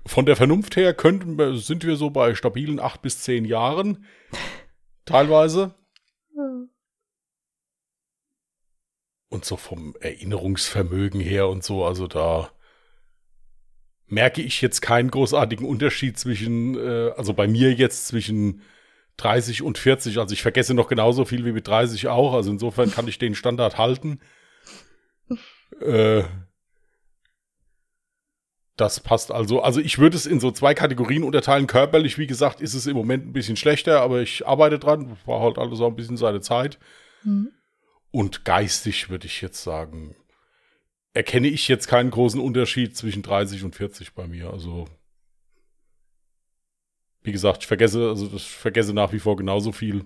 [0.08, 4.06] Von der Vernunft her könnten, sind wir so bei stabilen acht bis zehn Jahren.
[5.06, 5.76] Teilweise.
[9.30, 12.50] Und so vom Erinnerungsvermögen her und so, also da
[14.06, 18.62] merke ich jetzt keinen großartigen Unterschied zwischen, äh, also bei mir jetzt zwischen
[19.18, 20.18] 30 und 40.
[20.20, 22.34] Also ich vergesse noch genauso viel wie mit 30 auch.
[22.34, 24.20] Also insofern kann ich den Standard halten.
[25.82, 26.24] Äh,
[28.78, 29.62] das passt also.
[29.62, 31.66] Also ich würde es in so zwei Kategorien unterteilen.
[31.66, 35.18] Körperlich, wie gesagt, ist es im Moment ein bisschen schlechter, aber ich arbeite dran.
[35.26, 36.78] War halt alles auch ein bisschen seine Zeit.
[37.24, 37.52] Mhm.
[38.12, 40.16] Und geistig würde ich jetzt sagen,
[41.14, 44.52] erkenne ich jetzt keinen großen Unterschied zwischen 30 und 40 bei mir.
[44.52, 44.86] Also,
[47.24, 50.06] wie gesagt, ich vergesse, also ich vergesse nach wie vor genauso viel.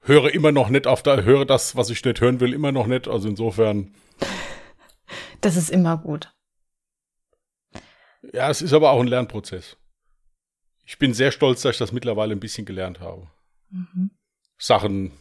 [0.00, 2.86] Höre immer noch nicht auf da, höre das, was ich nicht hören will, immer noch
[2.86, 3.06] nicht.
[3.08, 3.94] Also insofern.
[5.40, 6.32] Das ist immer gut.
[8.32, 9.76] Ja, es ist aber auch ein Lernprozess.
[10.84, 13.28] Ich bin sehr stolz, dass ich das mittlerweile ein bisschen gelernt habe.
[13.70, 14.10] Mhm.
[14.58, 15.12] Sachen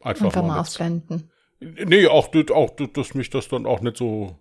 [0.00, 1.30] einfach, einfach mal, mal ausblenden.
[1.60, 4.38] Nee, auch, auch, dass mich das dann auch nicht so,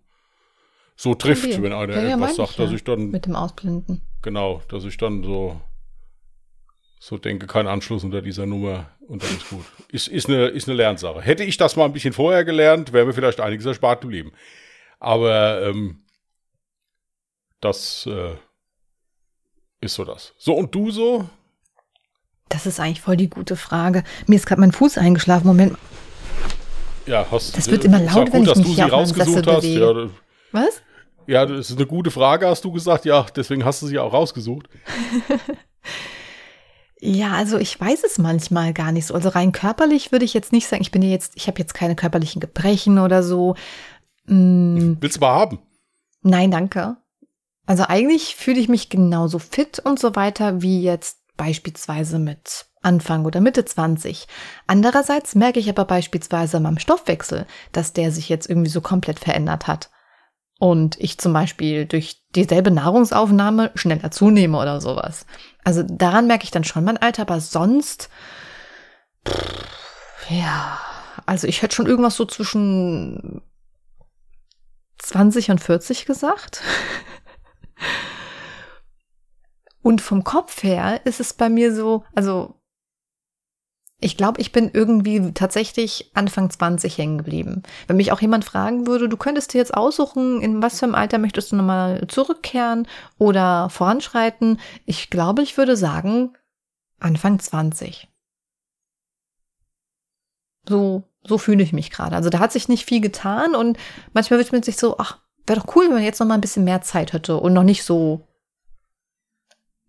[0.95, 1.61] so trifft, okay.
[1.61, 2.75] wenn einer ja, etwas sagt, dass ja.
[2.75, 3.09] ich dann.
[3.09, 4.01] Mit dem Ausblenden.
[4.21, 5.59] Genau, dass ich dann so,
[6.99, 9.65] so denke, kein Anschluss unter dieser Nummer und dann ist gut.
[9.89, 11.21] Ist, ist, eine, ist eine Lernsache.
[11.21, 14.31] Hätte ich das mal ein bisschen vorher gelernt, wäre mir vielleicht einiges erspart geblieben.
[14.99, 16.03] Aber ähm,
[17.61, 18.35] das äh,
[19.81, 20.33] ist so das.
[20.37, 21.29] So, und du so?
[22.49, 24.03] Das ist eigentlich voll die gute Frage.
[24.27, 25.47] Mir ist gerade mein Fuß eingeschlafen.
[25.47, 25.77] Moment.
[27.05, 29.63] Ja, hast Das wird immer laut, gut, wenn ich mich hier auf meinem hast.
[29.63, 30.09] Ja,
[30.51, 30.81] Was?
[31.27, 33.05] Ja, das ist eine gute Frage, hast du gesagt.
[33.05, 34.67] Ja, deswegen hast du sie auch rausgesucht.
[36.99, 39.13] ja, also ich weiß es manchmal gar nicht so.
[39.13, 41.95] Also rein körperlich würde ich jetzt nicht sagen, ich bin jetzt, ich habe jetzt keine
[41.95, 43.55] körperlichen Gebrechen oder so.
[44.29, 44.97] Hm.
[45.01, 45.59] Willst du mal haben?
[46.21, 46.97] Nein, danke.
[47.65, 53.25] Also eigentlich fühle ich mich genauso fit und so weiter wie jetzt beispielsweise mit Anfang
[53.25, 54.27] oder Mitte 20.
[54.67, 59.67] Andererseits merke ich aber beispielsweise am Stoffwechsel, dass der sich jetzt irgendwie so komplett verändert
[59.67, 59.89] hat.
[60.59, 65.25] und ich zum Beispiel durch dieselbe Nahrungsaufnahme schneller zunehme oder sowas.
[65.63, 68.09] Also daran merke ich dann schon mein Alter, aber sonst,
[69.27, 70.79] pff, ja,
[71.25, 73.41] also ich hätte schon irgendwas so zwischen
[74.99, 76.61] 20 und 40 gesagt.
[79.81, 82.55] Und vom Kopf her ist es bei mir so, also
[84.01, 87.63] ich glaube, ich bin irgendwie tatsächlich Anfang 20 hängen geblieben.
[87.87, 90.95] Wenn mich auch jemand fragen würde, du könntest dir jetzt aussuchen, in was für einem
[90.95, 96.33] Alter möchtest du nochmal zurückkehren oder voranschreiten, ich glaube, ich würde sagen
[96.99, 98.07] Anfang 20.
[100.67, 102.15] So, so fühle ich mich gerade.
[102.15, 103.77] Also da hat sich nicht viel getan und
[104.13, 106.41] manchmal wird man sich so, ach, wäre doch cool, wenn man jetzt noch mal ein
[106.41, 108.27] bisschen mehr Zeit hätte und noch nicht so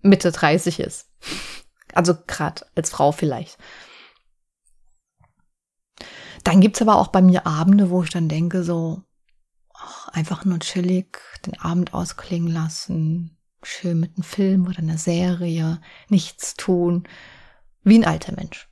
[0.03, 1.09] Mitte 30 ist.
[1.93, 3.59] Also gerade als Frau vielleicht.
[6.45, 9.03] Dann gibt's aber auch bei mir Abende, wo ich dann denke, so
[9.75, 15.81] ach, einfach nur chillig den Abend ausklingen lassen, schön mit einem Film oder einer Serie,
[16.09, 17.09] nichts tun,
[17.83, 18.70] wie ein alter Mensch.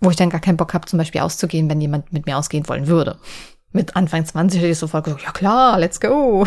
[0.00, 2.68] Wo ich dann gar keinen Bock habe, zum Beispiel auszugehen, wenn jemand mit mir ausgehen
[2.68, 3.18] wollen würde.
[3.72, 6.46] Mit Anfang 20 hätte ich sofort gesagt, ja klar, let's go.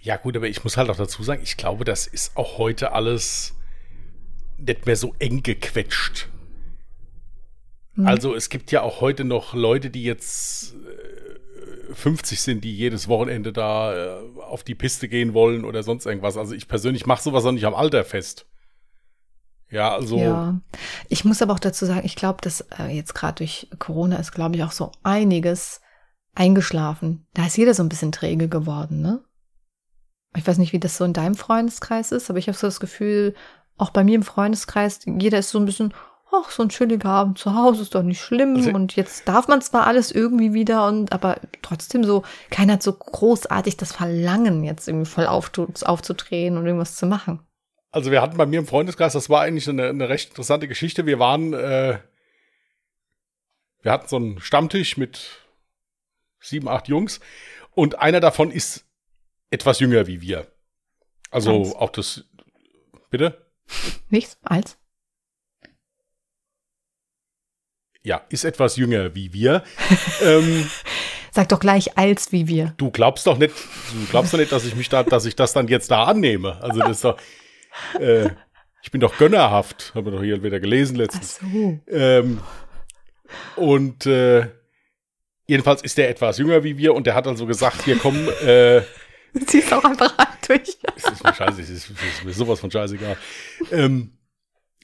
[0.00, 2.92] Ja, gut, aber ich muss halt auch dazu sagen, ich glaube, das ist auch heute
[2.92, 3.54] alles
[4.56, 6.28] nicht mehr so eng gequetscht.
[7.94, 8.06] Mhm.
[8.06, 10.74] Also es gibt ja auch heute noch Leute, die jetzt
[11.90, 16.06] äh, 50 sind, die jedes Wochenende da äh, auf die Piste gehen wollen oder sonst
[16.06, 16.36] irgendwas.
[16.36, 18.46] Also ich persönlich mache sowas auch nicht am Alter fest.
[19.70, 20.18] Ja, also.
[20.18, 20.60] Ja,
[21.08, 24.32] ich muss aber auch dazu sagen, ich glaube, dass äh, jetzt gerade durch Corona ist,
[24.32, 25.80] glaube ich, auch so einiges
[26.34, 27.26] eingeschlafen.
[27.34, 29.22] Da ist jeder so ein bisschen träge geworden, ne?
[30.36, 32.80] Ich weiß nicht, wie das so in deinem Freundeskreis ist, aber ich habe so das
[32.80, 33.34] Gefühl,
[33.76, 35.94] auch bei mir im Freundeskreis, jeder ist so ein bisschen,
[36.30, 38.56] ach, so ein chilliger Abend zu Hause ist doch nicht schlimm.
[38.56, 42.82] Also, und jetzt darf man zwar alles irgendwie wieder und aber trotzdem so, keiner hat
[42.82, 45.50] so großartig das Verlangen, jetzt irgendwie voll auf,
[45.84, 47.40] aufzudrehen und irgendwas zu machen.
[47.90, 51.06] Also wir hatten bei mir im Freundeskreis, das war eigentlich eine, eine recht interessante Geschichte.
[51.06, 51.98] Wir waren, äh,
[53.82, 55.46] wir hatten so einen Stammtisch mit
[56.40, 57.20] sieben, acht Jungs
[57.74, 58.84] und einer davon ist
[59.50, 60.46] etwas jünger wie wir.
[61.30, 61.74] Also Eins.
[61.74, 62.24] auch das,
[63.10, 63.46] bitte?
[64.10, 64.78] Nichts, als?
[68.08, 69.62] ja, ist etwas jünger wie wir.
[70.22, 70.68] ähm,
[71.30, 72.74] Sag doch gleich als wie wir.
[72.78, 75.52] Du glaubst doch nicht, du glaubst doch nicht, dass ich mich da, dass ich das
[75.52, 76.60] dann jetzt da annehme.
[76.62, 77.18] Also das ist doch,
[78.00, 78.30] äh,
[78.82, 81.40] ich bin doch gönnerhaft, haben wir doch hier wieder gelesen letztens.
[81.42, 81.80] Ach so.
[81.88, 82.40] Ähm,
[83.56, 84.46] und äh,
[85.46, 88.82] jedenfalls ist der etwas jünger wie wir und der hat also gesagt, hier komm, äh,
[89.46, 90.14] Ziehst auch einfach
[90.46, 90.78] durch.
[90.96, 93.16] Es ist mir scheiße, es ist, ist mir sowas von scheißegal.
[93.70, 94.12] Ähm,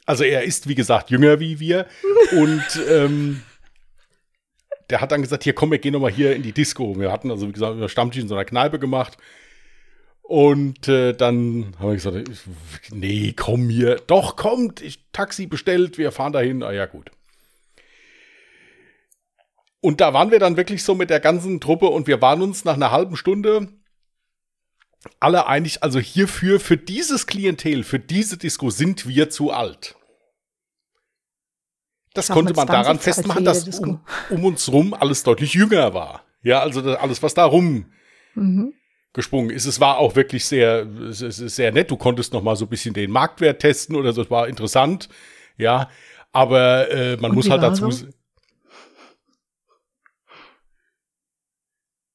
[0.07, 1.87] also er ist, wie gesagt, jünger wie wir.
[2.33, 3.43] Und ähm,
[4.91, 6.99] der hat dann gesagt, hier komm, wir gehen noch mal hier in die Disco.
[6.99, 9.17] Wir hatten also, wie gesagt, über Stammtisch in so einer Kneipe gemacht.
[10.27, 12.31] Und äh, dann haben wir gesagt,
[12.91, 13.97] nee, komm hier.
[14.07, 16.63] Doch, kommt, ich Taxi bestellt, wir fahren dahin.
[16.63, 17.11] Ah ja, gut.
[19.81, 22.65] Und da waren wir dann wirklich so mit der ganzen Truppe und wir waren uns
[22.65, 23.69] nach einer halben Stunde
[25.21, 29.95] alle einig, also hierfür, für dieses Klientel, für diese Disco sind wir zu alt.
[32.15, 36.25] Das konnte man daran festmachen, dass um, um, uns rum alles deutlich jünger war.
[36.43, 37.93] Ja, also alles, was da rum
[38.35, 38.73] mhm.
[39.15, 39.65] Gesprungen ist.
[39.65, 41.91] Es war auch wirklich sehr, sehr nett.
[41.91, 44.21] Du konntest noch mal so ein bisschen den Marktwert testen oder so.
[44.21, 45.09] Es war interessant.
[45.57, 45.89] Ja,
[46.33, 47.89] aber äh, man Und muss halt dazu.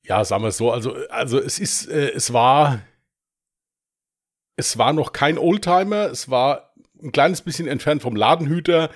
[0.03, 0.71] Ja, sagen wir es so.
[0.71, 2.81] Also, also es ist, äh, es war,
[4.57, 6.07] es war noch kein Oldtimer.
[6.07, 8.89] Es war ein kleines bisschen entfernt vom Ladenhüter.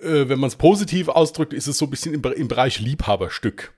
[0.00, 3.72] Äh, wenn man es positiv ausdrückt, ist es so ein bisschen im, im Bereich Liebhaberstück.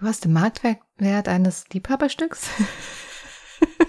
[0.00, 2.48] Du hast den Marktwert eines Liebhaberstücks?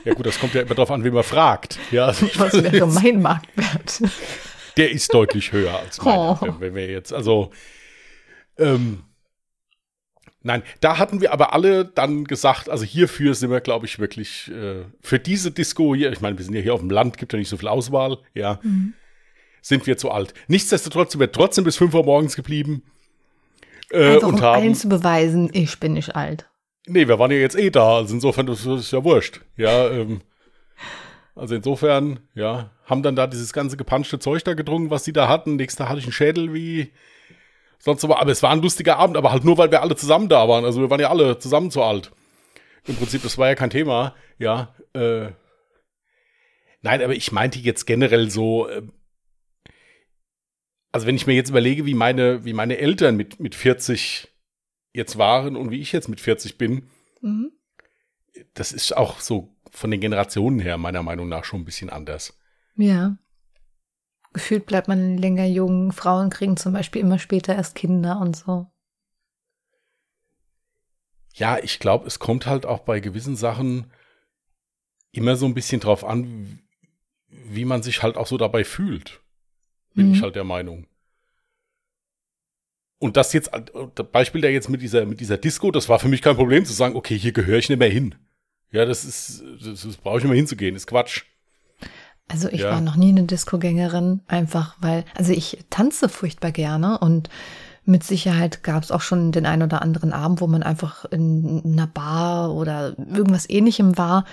[0.04, 1.80] Ja gut, das kommt ja immer darauf an, wie man fragt.
[1.92, 4.02] Ja, also Was wäre mein Marktwert?
[4.76, 6.18] Der ist deutlich höher als mein.
[6.18, 6.38] Oh.
[6.42, 7.52] Wenn, wenn wir jetzt, also
[8.58, 9.04] ähm,
[10.42, 14.52] Nein, da hatten wir aber alle dann gesagt, also hierfür sind wir, glaube ich, wirklich
[14.52, 17.32] äh, für diese Disco hier, ich meine, wir sind ja hier auf dem Land, gibt
[17.32, 18.94] ja nicht so viel Auswahl, ja, mhm.
[19.62, 20.34] sind wir zu alt.
[20.48, 22.84] Nichtsdestotrotz sind wir trotzdem bis 5 Uhr morgens geblieben.
[23.92, 26.50] Äh, Einfach und um haben, allen zu beweisen, ich bin nicht alt.
[26.88, 29.42] Nee, wir waren ja jetzt eh da, also insofern, das, ist ja wurscht.
[29.56, 30.22] Ja, ähm,
[31.36, 35.28] also insofern, ja, haben dann da dieses ganze gepanschte Zeug da getrunken, was sie da
[35.28, 35.56] hatten.
[35.56, 36.92] Nächsten Tag hatte ich einen Schädel wie
[37.80, 40.30] sonst aber, aber es war ein lustiger Abend, aber halt nur, weil wir alle zusammen
[40.30, 40.66] da waren.
[40.66, 42.12] Also wir waren ja alle zusammen zu alt.
[42.88, 44.74] Im Prinzip, das war ja kein Thema, ja.
[44.94, 45.30] Äh,
[46.82, 48.82] nein, aber ich meinte jetzt generell so, äh,
[50.92, 54.28] also wenn ich mir jetzt überlege, wie meine, wie meine Eltern mit, mit 40
[54.94, 56.90] jetzt waren und wie ich jetzt mit 40 bin,
[57.22, 57.52] Mhm.
[58.56, 62.38] das ist auch so von den Generationen her meiner Meinung nach schon ein bisschen anders.
[62.76, 63.18] Ja.
[64.34, 65.92] Gefühlt bleibt man länger jung.
[65.92, 68.68] Frauen kriegen zum Beispiel immer später erst Kinder und so.
[71.34, 73.92] Ja, ich glaube, es kommt halt auch bei gewissen Sachen
[75.12, 76.60] immer so ein bisschen drauf an,
[77.28, 79.22] wie man sich halt auch so dabei fühlt.
[79.94, 80.14] Bin Mhm.
[80.14, 80.86] ich halt der Meinung.
[83.00, 83.50] Und das jetzt,
[83.96, 86.66] das Beispiel da jetzt mit dieser, mit dieser Disco, das war für mich kein Problem
[86.66, 88.16] zu sagen, okay, hier gehöre ich nicht mehr hin.
[88.72, 91.24] Ja, das ist, das, das brauche ich nicht mehr hinzugehen, ist Quatsch.
[92.28, 92.72] Also ich Ja.
[92.72, 97.30] war noch nie eine Disco-Gängerin, einfach weil, also ich tanze furchtbar gerne und
[97.84, 101.62] mit Sicherheit gab es auch schon den einen oder anderen Abend, wo man einfach in
[101.66, 104.26] einer Bar oder irgendwas ähnlichem war,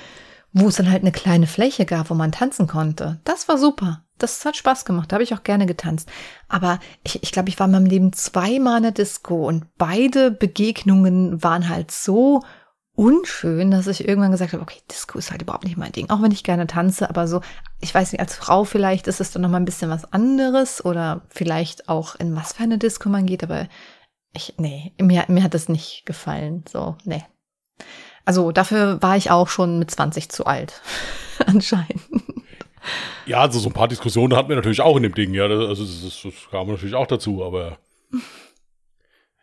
[0.52, 3.20] wo es dann halt eine kleine Fläche gab, wo man tanzen konnte.
[3.24, 4.04] Das war super.
[4.18, 5.10] Das hat Spaß gemacht.
[5.10, 6.08] Da habe ich auch gerne getanzt.
[6.48, 10.30] Aber ich, ich glaube, ich war in meinem Leben zweimal in der Disco und beide
[10.30, 12.42] Begegnungen waren halt so
[12.98, 16.10] unschön, dass ich irgendwann gesagt habe, okay, Disco ist halt überhaupt nicht mein Ding.
[16.10, 17.42] Auch wenn ich gerne tanze, aber so,
[17.80, 20.84] ich weiß nicht, als Frau vielleicht ist es dann noch mal ein bisschen was anderes
[20.84, 23.68] oder vielleicht auch in was für eine Disco man geht, aber
[24.32, 26.64] ich, nee, mir, mir hat das nicht gefallen.
[26.68, 27.22] So, nee.
[28.28, 30.82] Also dafür war ich auch schon mit 20 zu alt.
[31.46, 32.02] Anscheinend.
[33.24, 35.48] Ja, also so ein paar Diskussionen hatten wir natürlich auch in dem Ding, ja.
[35.48, 37.78] Das, also das, das, das kam natürlich auch dazu, aber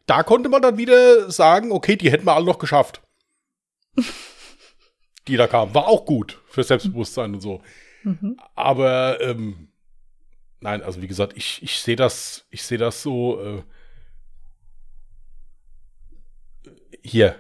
[0.06, 3.02] da konnte man dann wieder sagen, okay, die hätten wir alle noch geschafft.
[5.28, 5.74] die da kamen.
[5.74, 7.64] War auch gut für Selbstbewusstsein und so.
[8.04, 8.40] Mhm.
[8.54, 9.70] Aber ähm,
[10.60, 13.64] nein, also wie gesagt, ich, ich sehe das, ich sehe das so äh,
[17.02, 17.36] hier.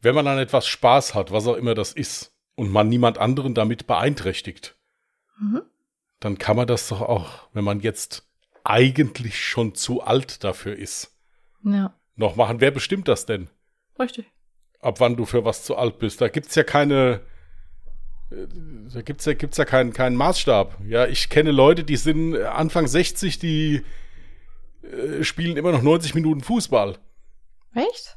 [0.00, 3.54] Wenn man an etwas Spaß hat, was auch immer das ist, und man niemand anderen
[3.54, 4.76] damit beeinträchtigt,
[5.38, 5.62] Mhm.
[6.20, 8.26] dann kann man das doch auch, wenn man jetzt
[8.64, 11.14] eigentlich schon zu alt dafür ist,
[11.62, 12.60] Ja, noch machen.
[12.60, 13.48] Wer bestimmt das denn?
[13.98, 14.26] richtig.
[14.80, 16.20] ab wann du für was zu alt bist.
[16.20, 17.20] Da gibt's ja keine,
[18.30, 18.46] äh,
[18.92, 20.78] da gibt's ja, gibt's ja keinen, keinen Maßstab.
[20.86, 23.82] Ja, ich kenne Leute, die sind Anfang 60, die
[24.82, 26.98] äh, spielen immer noch 90 Minuten Fußball.
[27.74, 28.16] Echt?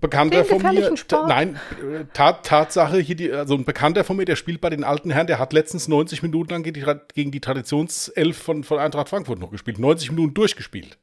[0.00, 0.94] Bekannter Den von mir,
[1.26, 4.84] nein, äh, Tat, Tatsache hier, die, also ein Bekannter von mir, der spielt bei den
[4.84, 8.78] alten Herren, der hat letztens 90 Minuten lang gegen die, gegen die Traditionself von, von
[8.78, 9.78] Eintracht Frankfurt noch gespielt.
[9.78, 10.98] 90 Minuten durchgespielt.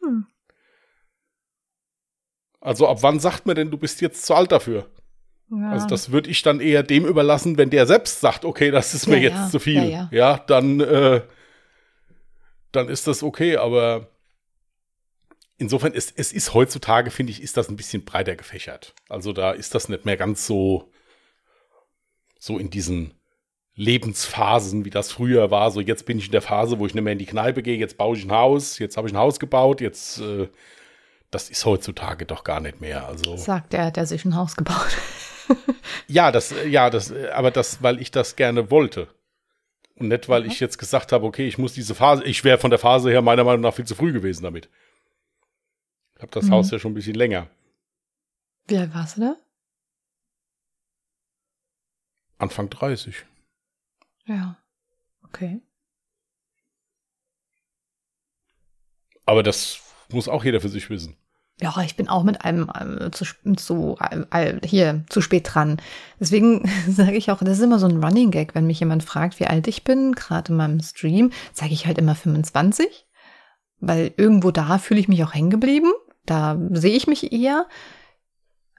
[0.00, 0.26] Hm.
[2.60, 4.88] Also ab wann sagt man denn, du bist jetzt zu alt dafür?
[5.50, 5.70] Ja.
[5.70, 9.06] Also das würde ich dann eher dem überlassen, wenn der selbst sagt, okay, das ist
[9.06, 9.48] mir Ja, jetzt ja.
[9.50, 9.84] zu viel.
[9.90, 10.38] Ja, ja.
[10.46, 11.20] dann, äh,
[12.72, 14.08] dann ist das okay, aber
[15.56, 18.94] insofern, es, es ist heutzutage, finde ich, ist das ein bisschen breiter gefächert.
[19.08, 20.90] Also da ist das nicht mehr ganz so,
[22.38, 23.14] so in diesen
[23.74, 25.70] Lebensphasen, wie das früher war.
[25.70, 27.76] So, jetzt bin ich in der Phase, wo ich nicht mehr in die Kneipe gehe,
[27.76, 30.48] jetzt baue ich ein Haus, jetzt habe ich ein Haus gebaut, jetzt, äh,
[31.30, 33.06] das ist heutzutage doch gar nicht mehr.
[33.06, 33.36] Also.
[33.36, 34.96] Sagt er, der sich ein Haus gebaut.
[36.06, 39.08] Ja, das, ja, das, aber das, weil ich das gerne wollte.
[39.96, 42.70] Und nicht, weil ich jetzt gesagt habe, okay, ich muss diese Phase, ich wäre von
[42.70, 44.68] der Phase her meiner Meinung nach viel zu früh gewesen damit.
[46.24, 46.52] Ich habe das Mhm.
[46.52, 47.50] Haus ja schon ein bisschen länger.
[48.66, 49.36] Wie alt warst du da?
[52.38, 53.26] Anfang 30.
[54.24, 54.56] Ja.
[55.22, 55.60] Okay.
[59.26, 61.14] Aber das muss auch jeder für sich wissen.
[61.60, 63.98] Ja, ich bin auch mit einem äh, zu, zu
[64.30, 65.76] äh, hier zu spät dran.
[66.18, 69.40] Deswegen sage ich auch, das ist immer so ein Running Gag, wenn mich jemand fragt,
[69.40, 73.06] wie alt ich bin, gerade in meinem Stream, sage ich halt immer 25,
[73.80, 75.92] weil irgendwo da fühle ich mich auch hängen geblieben.
[76.26, 77.66] Da sehe ich mich eher.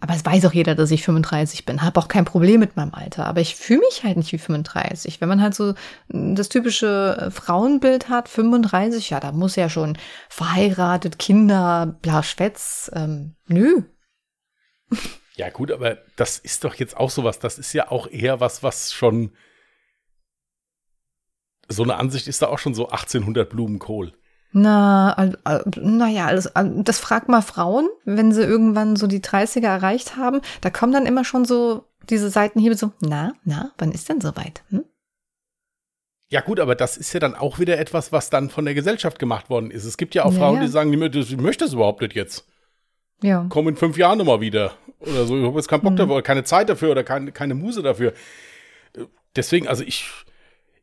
[0.02, 1.82] Aber es weiß auch jeder, dass ich 35 bin.
[1.82, 3.26] Habe auch kein Problem mit meinem Alter.
[3.26, 5.22] Aber ich fühle mich halt nicht wie 35.
[5.22, 5.74] Wenn man halt so
[6.10, 9.98] das typische äh, Frauenbild hat, 35, ja, da muss ja schon
[10.30, 12.92] verheiratet, Kinder, bla, Schwätz.
[12.94, 13.84] Ähm, nö.
[15.38, 18.64] Ja, gut, aber das ist doch jetzt auch sowas, das ist ja auch eher was,
[18.64, 19.36] was schon
[21.68, 24.14] so eine Ansicht ist da auch schon so 1800 Blumenkohl.
[24.58, 25.32] Na,
[25.76, 30.40] naja, also, al- das fragt mal Frauen, wenn sie irgendwann so die 30er erreicht haben.
[30.62, 34.64] Da kommen dann immer schon so diese Seitenhiebe so, na, na, wann ist denn soweit?
[34.70, 34.86] Hm?
[36.30, 39.20] Ja, gut, aber das ist ja dann auch wieder etwas, was dann von der Gesellschaft
[39.20, 39.84] gemacht worden ist.
[39.84, 40.62] Es gibt ja auch Ja, Frauen, ja.
[40.62, 42.48] die sagen, ich mö- ich möchte das überhaupt nicht jetzt.
[43.22, 43.46] Ja.
[43.50, 44.72] Komm in fünf Jahren nochmal wieder.
[45.02, 45.98] Oder so, ich habe jetzt keinen Bock Mhm.
[45.98, 48.14] dafür, oder keine Zeit dafür oder keine, keine Muse dafür.
[48.96, 49.04] Äh,
[49.36, 50.10] Deswegen, also ich,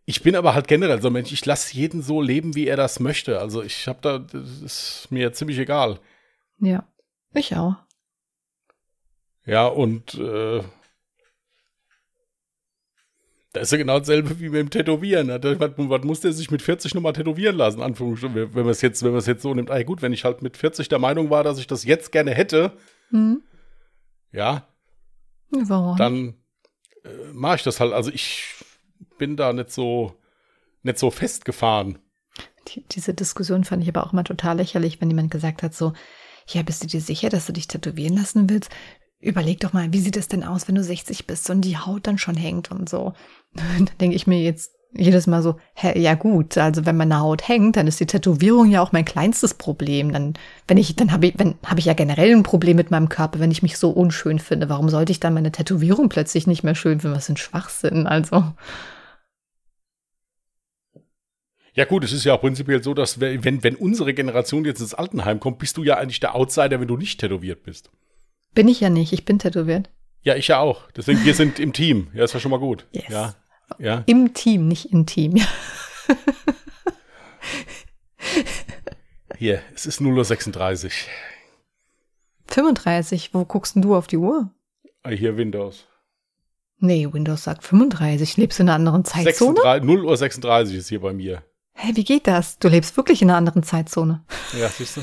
[0.04, 2.76] ich bin aber halt generell so ein Mensch, ich lasse jeden so leben, wie er
[2.76, 3.38] das möchte.
[3.40, 5.98] Also ich habe da, das ist mir ziemlich egal.
[6.58, 6.86] Ja.
[7.34, 7.76] Ich auch.
[9.44, 10.62] Ja, und äh,
[13.52, 15.28] Das ist ja genau dasselbe wie mit dem Tätowieren.
[15.28, 17.82] Was muss der sich mit 40 nochmal tätowieren lassen?
[17.82, 19.70] Anführungsstrichen, wenn man es jetzt, wenn man es jetzt so nimmt.
[19.70, 22.32] Ah, gut, wenn ich halt mit 40 der Meinung war, dass ich das jetzt gerne
[22.32, 22.72] hätte,
[23.10, 23.42] hm.
[24.30, 24.66] ja,
[25.50, 25.96] Warum?
[25.98, 26.34] dann
[27.04, 27.92] äh, mache ich das halt.
[27.92, 28.51] Also ich
[29.18, 30.14] bin da nicht so,
[30.82, 31.98] nicht so festgefahren.
[32.68, 35.92] Die, diese Diskussion fand ich aber auch immer total lächerlich, wenn jemand gesagt hat, so,
[36.48, 38.70] ja, bist du dir sicher, dass du dich tätowieren lassen willst?
[39.20, 42.06] Überleg doch mal, wie sieht es denn aus, wenn du 60 bist und die Haut
[42.06, 43.14] dann schon hängt und so.
[43.54, 47.48] Dann denke ich mir jetzt jedes Mal so, hä, ja gut, also wenn meine Haut
[47.48, 50.12] hängt, dann ist die Tätowierung ja auch mein kleinstes Problem.
[50.12, 50.34] Dann,
[50.68, 53.40] wenn ich, dann habe ich, wenn habe ich ja generell ein Problem mit meinem Körper,
[53.40, 54.68] wenn ich mich so unschön finde.
[54.68, 57.16] Warum sollte ich dann meine Tätowierung plötzlich nicht mehr schön finden?
[57.16, 58.44] Was ein Schwachsinn, also.
[61.74, 64.92] Ja gut, es ist ja auch prinzipiell so, dass wenn, wenn unsere Generation jetzt ins
[64.92, 67.90] Altenheim kommt, bist du ja eigentlich der Outsider, wenn du nicht tätowiert bist.
[68.54, 69.88] Bin ich ja nicht, ich bin tätowiert.
[70.22, 70.90] Ja, ich ja auch.
[70.92, 72.08] Deswegen, wir sind im Team.
[72.14, 72.86] Ja, ist ja schon mal gut.
[72.92, 73.04] Yes.
[73.08, 73.34] Ja,
[73.78, 74.02] ja.
[74.06, 75.36] Im Team, nicht im Team.
[79.38, 80.90] Hier, es ist 0.36 Uhr.
[82.46, 84.50] 35, wo guckst denn du auf die Uhr?
[85.02, 85.86] Ah, hier Windows.
[86.78, 88.36] Nee, Windows sagt 35.
[88.36, 89.58] Lebst du in einer anderen Zeitzone?
[89.60, 91.42] 0.36 Uhr ist hier bei mir.
[91.74, 92.58] Hä, wie geht das?
[92.58, 94.24] Du lebst wirklich in einer anderen Zeitzone.
[94.58, 95.02] Ja, siehst du?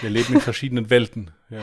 [0.00, 1.32] Wir leben in verschiedenen Welten.
[1.50, 1.60] Ja.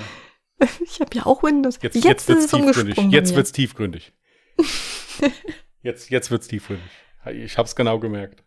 [0.84, 1.80] Ich habe ja auch Windows.
[1.82, 2.97] Jetzt, jetzt, jetzt wird es tiefgründig.
[3.11, 4.13] Jetzt wird es tiefgründig.
[5.82, 6.86] jetzt jetzt wird es tiefgründig.
[7.32, 8.43] Ich habe es genau gemerkt.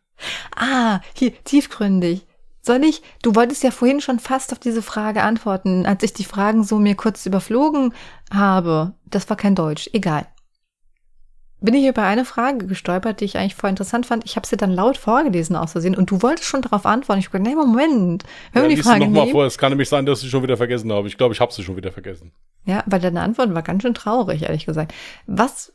[0.55, 2.27] Ah, hier, tiefgründig.
[2.61, 3.03] Soll ich?
[3.23, 6.79] Du wolltest ja vorhin schon fast auf diese Frage antworten, als ich die Fragen so
[6.79, 7.95] mir kurz überflogen
[8.33, 8.95] habe.
[9.05, 9.89] Das war kein Deutsch.
[9.93, 10.27] Egal
[11.61, 14.25] bin ich über eine Frage gestolpert, die ich eigentlich voll interessant fand.
[14.25, 17.21] Ich habe sie dann laut vorgelesen aus Versehen und du wolltest schon darauf antworten.
[17.21, 19.47] Ich habe gesagt, nee, Moment, hör ja, mir die Frage noch mal vor.
[19.47, 21.09] Es kann nämlich sein, dass ich sie schon wieder vergessen habe.
[21.09, 22.33] Ich glaube, ich habe sie schon wieder vergessen.
[22.65, 24.93] Ja, weil deine Antwort war ganz schön traurig, ehrlich gesagt.
[25.27, 25.73] Was?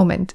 [0.00, 0.34] Moment.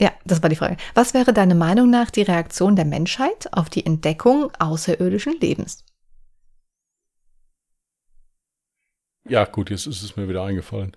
[0.00, 0.78] Ja, das war die Frage.
[0.94, 5.84] Was wäre deine Meinung nach die Reaktion der Menschheit auf die Entdeckung außerirdischen Lebens?
[9.28, 10.96] Ja, gut, jetzt ist es mir wieder eingefallen.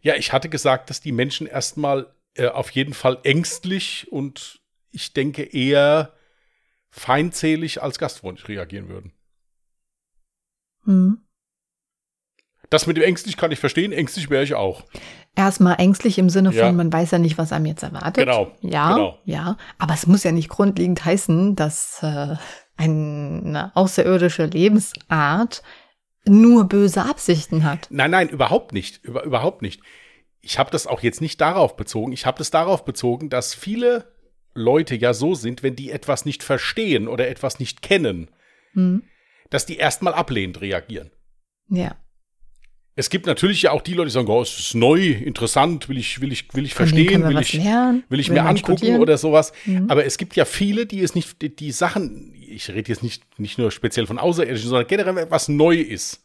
[0.00, 4.60] Ja, ich hatte gesagt, dass die Menschen erstmal äh, auf jeden Fall ängstlich und
[4.90, 6.14] ich denke eher
[6.90, 9.12] feindselig als gastfreundlich reagieren würden.
[10.84, 11.27] Hm.
[12.70, 14.84] Das mit dem ängstlich kann ich verstehen, ängstlich wäre ich auch.
[15.34, 16.72] Erstmal ängstlich im Sinne von, ja.
[16.72, 18.26] man weiß ja nicht, was einem jetzt erwartet.
[18.26, 18.52] Genau.
[18.60, 19.18] Ja, genau.
[19.24, 19.56] ja.
[19.78, 22.36] Aber es muss ja nicht grundlegend heißen, dass äh,
[22.76, 25.62] eine außerirdische Lebensart
[26.26, 27.86] nur böse Absichten hat.
[27.90, 29.02] Nein, nein, überhaupt nicht.
[29.04, 29.80] Über, überhaupt nicht.
[30.40, 32.12] Ich habe das auch jetzt nicht darauf bezogen.
[32.12, 34.12] Ich habe das darauf bezogen, dass viele
[34.54, 38.30] Leute ja so sind, wenn die etwas nicht verstehen oder etwas nicht kennen,
[38.72, 39.02] hm.
[39.50, 41.10] dass die erstmal ablehnend reagieren.
[41.68, 41.96] Ja.
[42.98, 45.98] Es gibt natürlich ja auch die Leute, die sagen, oh, es ist neu, interessant, will
[45.98, 49.00] ich, will ich, will ich verstehen, will ich, lernen, will ich mir angucken studieren.
[49.00, 49.52] oder sowas.
[49.66, 49.88] Mhm.
[49.88, 53.22] Aber es gibt ja viele, die es nicht, die, die Sachen, ich rede jetzt nicht,
[53.38, 56.24] nicht nur speziell von Außerirdischen, sondern generell, was neu ist.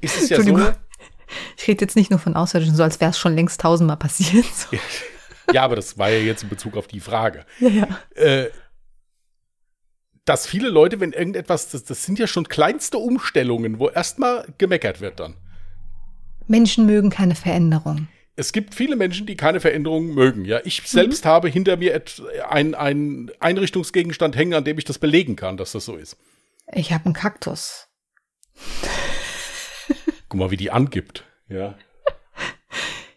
[0.00, 0.60] Ist es ja so.
[1.56, 4.46] Ich rede jetzt nicht nur von Außerirdischen, so als wäre es schon längst tausendmal passiert.
[4.54, 4.76] So.
[5.52, 7.46] Ja, aber das war ja jetzt in Bezug auf die Frage.
[7.60, 7.86] Ja, ja.
[8.14, 8.50] Äh,
[10.26, 15.00] dass viele Leute, wenn irgendetwas, das, das sind ja schon kleinste Umstellungen, wo erstmal gemeckert
[15.00, 15.34] wird dann.
[16.48, 18.08] Menschen mögen keine Veränderung.
[18.34, 20.44] Es gibt viele Menschen, die keine Veränderungen mögen.
[20.44, 21.28] Ja, ich selbst mhm.
[21.28, 22.02] habe hinter mir
[22.50, 26.18] einen Einrichtungsgegenstand hängen, an dem ich das belegen kann, dass das so ist.
[26.72, 27.86] Ich habe einen Kaktus.
[30.28, 31.24] Guck mal, wie die angibt.
[31.48, 31.76] Ja.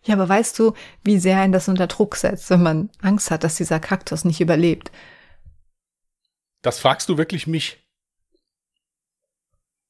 [0.03, 3.43] Ja, aber weißt du, wie sehr ein das unter Druck setzt, wenn man Angst hat,
[3.43, 4.91] dass dieser Kaktus nicht überlebt?
[6.61, 7.83] Das fragst du wirklich mich?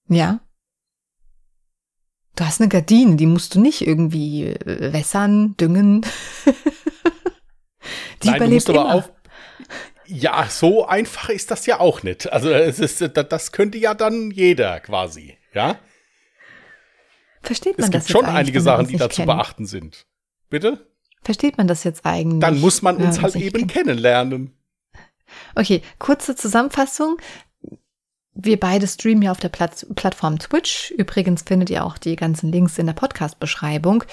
[0.08, 0.40] Ja.
[2.36, 6.02] Du hast eine Gardine, die musst du nicht irgendwie äh, wässern, düngen.
[8.24, 9.12] die Nein, überlebt du musst aber auf.
[10.06, 12.32] Ja, so einfach ist das ja auch nicht.
[12.32, 15.78] Also es ist, das könnte ja dann jeder quasi, ja.
[17.44, 18.02] Versteht man es das?
[18.02, 20.08] Es gibt schon einige Sachen, die da zu beachten sind.
[20.50, 20.88] Bitte?
[21.24, 22.40] Versteht man das jetzt eigentlich?
[22.40, 24.59] Dann muss man uns halt eben kennenlernen.
[25.56, 27.18] Okay, kurze Zusammenfassung.
[28.34, 30.92] Wir beide streamen ja auf der Platt Plattform Twitch.
[30.92, 34.04] Übrigens findet ihr auch die ganzen Links in der Podcast-Beschreibung.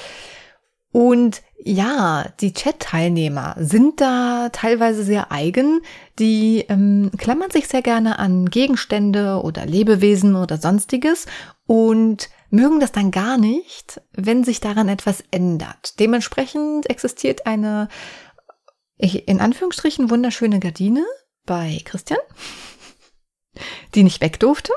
[0.93, 5.83] Und ja, die Chat-Teilnehmer sind da teilweise sehr eigen.
[6.19, 11.27] Die ähm, klammern sich sehr gerne an Gegenstände oder Lebewesen oder sonstiges
[11.67, 16.01] und mögen das dann gar nicht, wenn sich daran etwas ändert.
[16.01, 17.89] Dementsprechend existiert eine
[18.99, 21.05] in Anführungsstrichen wunderschöne Gardine
[21.45, 22.21] bei Christian,
[23.95, 24.73] die nicht weg durfte.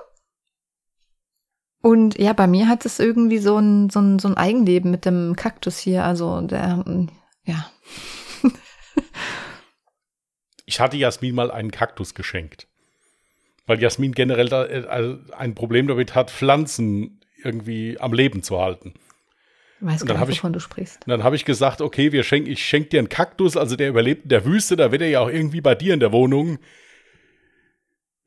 [1.81, 5.05] Und ja, bei mir hat es irgendwie so ein, so ein, so ein Eigenleben mit
[5.05, 6.03] dem Kaktus hier.
[6.03, 6.83] Also der,
[7.45, 7.71] ja.
[10.65, 12.67] ich hatte Jasmin mal einen Kaktus geschenkt.
[13.65, 18.95] Weil Jasmin generell äh, ein Problem damit hat, Pflanzen irgendwie am Leben zu halten.
[19.81, 20.99] Weiß gar nicht, wovon ich, du sprichst.
[21.07, 24.23] dann habe ich gesagt, okay, wir schenk, ich schenke dir einen Kaktus, also der überlebt
[24.23, 26.59] in der Wüste, da wird er ja auch irgendwie bei dir in der Wohnung.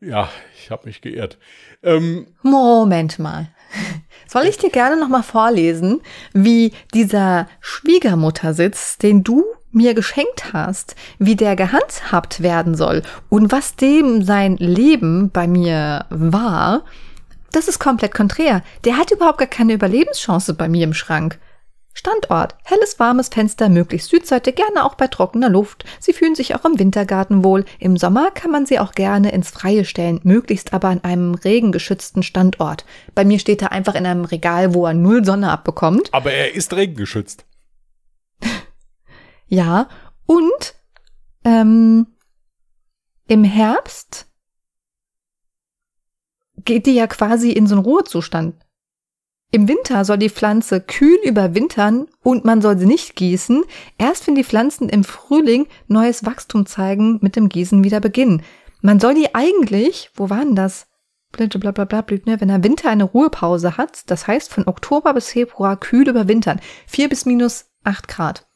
[0.01, 1.39] Ja, ich habe mich geirrt.
[1.83, 3.49] Ähm, Moment mal.
[4.27, 6.01] Soll ich dir gerne noch mal vorlesen,
[6.33, 13.77] wie dieser Schwiegermuttersitz, den du mir geschenkt hast, wie der gehandhabt werden soll und was
[13.77, 16.85] dem sein Leben bei mir war,
[17.53, 18.63] das ist komplett konträr.
[18.85, 21.39] Der hat überhaupt gar keine Überlebenschance bei mir im Schrank.
[21.95, 22.57] Standort.
[22.65, 25.85] Helles, warmes Fenster, möglichst Südseite, gerne auch bei trockener Luft.
[26.01, 27.65] Sie fühlen sich auch im Wintergarten wohl.
[27.79, 32.23] Im Sommer kann man sie auch gerne ins Freie stellen, möglichst aber an einem regengeschützten
[32.23, 32.87] Standort.
[33.15, 36.09] Bei mir steht er einfach in einem Regal, wo er null Sonne abbekommt.
[36.13, 37.45] Aber er ist regengeschützt.
[39.49, 39.89] ja,
[40.25, 40.75] und
[41.45, 42.07] ähm,
[43.29, 44.32] im Herbst
[46.65, 48.55] geht die ja quasi in so einen Ruhezustand.
[49.55, 53.65] Im Winter soll die Pflanze kühl überwintern und man soll sie nicht gießen.
[53.99, 58.43] Erst wenn die Pflanzen im Frühling neues Wachstum zeigen, mit dem Gießen wieder beginnen.
[58.81, 60.87] Man soll die eigentlich, wo war denn das?
[61.33, 62.41] Blüte, bla bla bla, blüht, ne?
[62.41, 66.61] Wenn der Winter eine Ruhepause hat, das heißt von Oktober bis Februar kühl überwintern.
[66.87, 68.47] Vier bis minus acht Grad.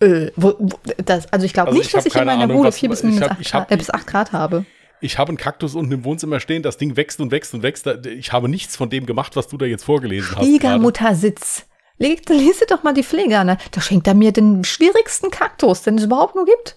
[0.00, 2.90] Äh, wo, wo, das, also ich glaube also nicht, dass ich in meiner Bude vier
[2.90, 4.66] bis minus acht Grad, äh, bis acht Grad habe
[5.00, 7.86] ich habe einen Kaktus unten im Wohnzimmer stehen, das Ding wächst und wächst und wächst.
[8.06, 10.44] Ich habe nichts von dem gemacht, was du da jetzt vorgelesen hast.
[10.44, 11.66] Schwiegermuttersitz.
[11.98, 13.58] Leg, lese doch mal die Pflege an.
[13.70, 16.76] Da schenkt er mir den schwierigsten Kaktus, den es überhaupt nur gibt.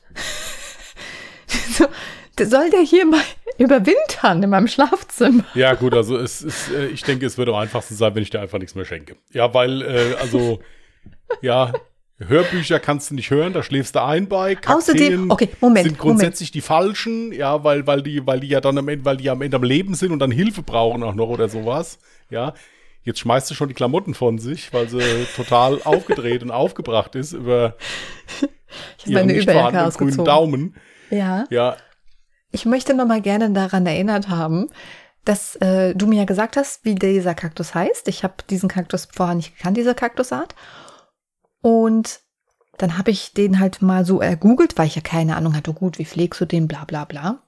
[1.78, 1.86] so,
[2.44, 3.22] soll der hier mal
[3.58, 5.44] überwintern in meinem Schlafzimmer?
[5.54, 8.32] Ja, gut, also es ist, äh, ich denke, es würde am einfachsten sein, wenn ich
[8.32, 9.16] dir einfach nichts mehr schenke.
[9.32, 10.60] Ja, weil, äh, also,
[11.42, 11.72] ja,
[12.28, 14.56] Hörbücher kannst du nicht hören, da schläfst du ein bei.
[14.56, 16.56] Kakteen Außerdem, okay, Moment, sind grundsätzlich Moment.
[16.56, 19.42] die falschen, ja, weil, weil die, weil die ja dann am Ende, weil die am
[19.42, 22.00] Ende am Leben sind und dann Hilfe brauchen auch noch oder sowas.
[22.30, 22.54] Ja.
[23.04, 25.02] Jetzt schmeißt du schon die Klamotten von sich, weil sie
[25.36, 27.76] total aufgedreht und aufgebracht ist über
[29.00, 30.76] ich ihren meine nicht vorhandenen grünen Daumen.
[31.10, 31.46] Ja.
[31.50, 31.78] Ja.
[32.52, 34.68] Ich möchte noch mal gerne daran erinnert haben,
[35.26, 38.08] dass äh, du mir ja gesagt hast, wie dieser Kaktus heißt.
[38.08, 40.56] Ich habe diesen Kaktus vorher nicht gekannt, diese Kaktusart.
[41.62, 42.22] Und
[42.78, 46.00] dann habe ich den halt mal so ergoogelt, weil ich ja keine Ahnung hatte, gut,
[46.00, 47.44] wie pflegst du den, bla bla bla.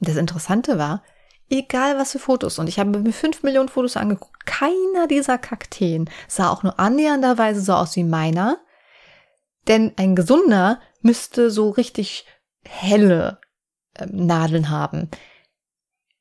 [0.00, 1.02] Das Interessante war,
[1.50, 6.08] egal was für Fotos, und ich habe mir fünf Millionen Fotos angeguckt, keiner dieser Kakteen
[6.28, 8.58] sah auch nur annähernderweise so aus wie meiner.
[9.68, 12.26] Denn ein gesunder müsste so richtig
[12.64, 13.38] helle
[13.94, 15.08] äh, Nadeln haben.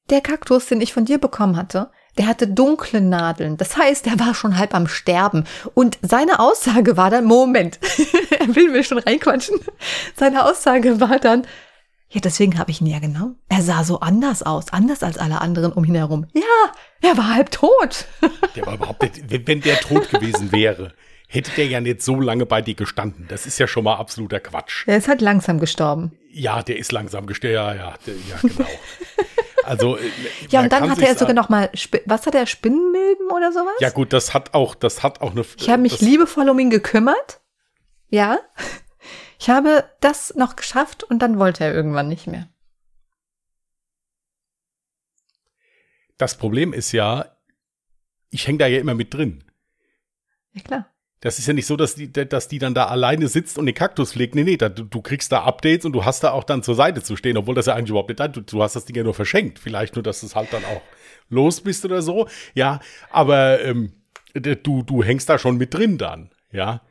[0.10, 3.57] Der Kaktus, den ich von dir bekommen hatte, der hatte dunkle Nadeln.
[3.57, 5.45] Das heißt, er war schon halb am Sterben.
[5.74, 7.80] Und seine Aussage war dann, Moment,
[8.39, 9.59] er will mir schon reinquatschen.
[10.16, 11.47] Seine Aussage war dann,
[12.09, 13.38] ja, deswegen habe ich ihn ja genommen.
[13.47, 16.28] Er sah so anders aus, anders als alle anderen um ihn herum.
[16.34, 18.05] Ja, er war halb tot.
[18.55, 20.93] Der war überhaupt nicht, wenn der tot gewesen wäre,
[21.30, 23.28] hätte der ja nicht so lange bei dir gestanden.
[23.30, 24.86] Das ist ja schon mal absoluter Quatsch.
[24.88, 26.12] Er ist halt langsam gestorben.
[26.30, 27.55] Ja, der ist langsam gestorben.
[27.55, 28.70] Ja, ja, der, ja, genau.
[29.64, 30.12] Also äh,
[30.49, 31.70] ja, und dann hatte er sogar noch mal,
[32.05, 33.74] was hat er, Spinnenmilben oder sowas?
[33.80, 35.45] Ja gut, das hat auch, das hat auch eine.
[35.57, 37.41] Ich habe mich liebevoll um ihn gekümmert.
[38.09, 38.39] Ja,
[39.39, 42.49] ich habe das noch geschafft und dann wollte er irgendwann nicht mehr.
[46.18, 47.36] Das Problem ist ja,
[48.30, 49.43] ich hänge da ja immer mit drin.
[50.53, 50.91] Ja klar.
[51.22, 53.76] Das ist ja nicht so, dass die, dass die dann da alleine sitzt und den
[53.76, 54.34] Kaktus pflegt.
[54.34, 57.03] Nee, nee, da, du, kriegst da Updates und du hast da auch dann zur Seite
[57.03, 59.03] zu stehen, obwohl das ja eigentlich überhaupt nicht da du, du hast das Ding ja
[59.03, 59.59] nur verschenkt.
[59.59, 60.82] Vielleicht nur, dass du es halt dann auch
[61.30, 62.28] los bist oder so.
[62.55, 62.80] Ja,
[63.11, 63.93] aber ähm,
[64.34, 66.82] du, du hängst da schon mit drin dann, ja.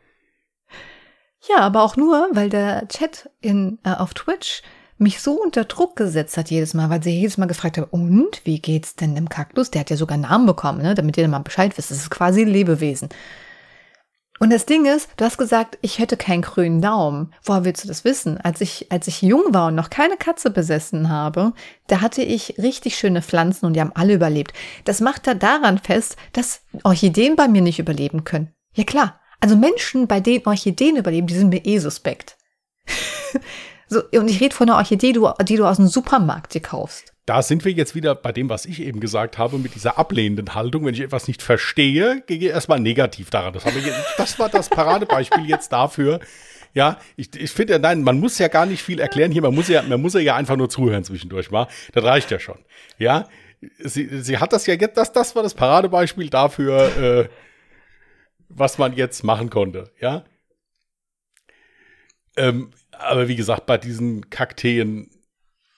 [1.48, 4.62] Ja, aber auch nur, weil der Chat in, äh, auf Twitch
[4.98, 8.42] mich so unter Druck gesetzt hat jedes Mal, weil sie jedes Mal gefragt hat, und
[8.44, 9.70] wie geht's denn dem Kaktus?
[9.70, 10.94] Der hat ja sogar einen Namen bekommen, ne?
[10.94, 11.90] damit ihr mal Bescheid wisst.
[11.90, 13.08] Das ist quasi ein Lebewesen.
[14.42, 17.34] Und das Ding ist, du hast gesagt, ich hätte keinen grünen Daumen.
[17.44, 18.38] Woher willst du das wissen?
[18.38, 21.52] Als ich, als ich jung war und noch keine Katze besessen habe,
[21.88, 24.54] da hatte ich richtig schöne Pflanzen und die haben alle überlebt.
[24.84, 28.54] Das macht da daran fest, dass Orchideen bei mir nicht überleben können.
[28.72, 29.20] Ja klar.
[29.40, 32.38] Also Menschen, bei denen Orchideen überleben, die sind mir eh suspekt.
[33.88, 35.12] so, und ich rede von einer Orchidee,
[35.42, 38.66] die du aus dem Supermarkt dir kaufst da sind wir jetzt wieder bei dem, was
[38.66, 40.84] ich eben gesagt habe, mit dieser ablehnenden Haltung.
[40.84, 43.52] Wenn ich etwas nicht verstehe, gehe ich erstmal negativ daran.
[43.52, 46.18] Das, jetzt, das war das Paradebeispiel jetzt dafür.
[46.74, 49.42] Ja, ich, ich finde, nein, man muss ja gar nicht viel erklären hier.
[49.42, 51.68] Man muss ja, man muss ja einfach nur zuhören zwischendurch mal.
[51.92, 52.58] Das reicht ja schon.
[52.98, 53.28] Ja,
[53.78, 57.28] sie, sie hat das ja jetzt, das, das war das Paradebeispiel dafür, äh,
[58.48, 60.24] was man jetzt machen konnte, ja.
[62.36, 65.12] Ähm, aber wie gesagt, bei diesen Kakteen,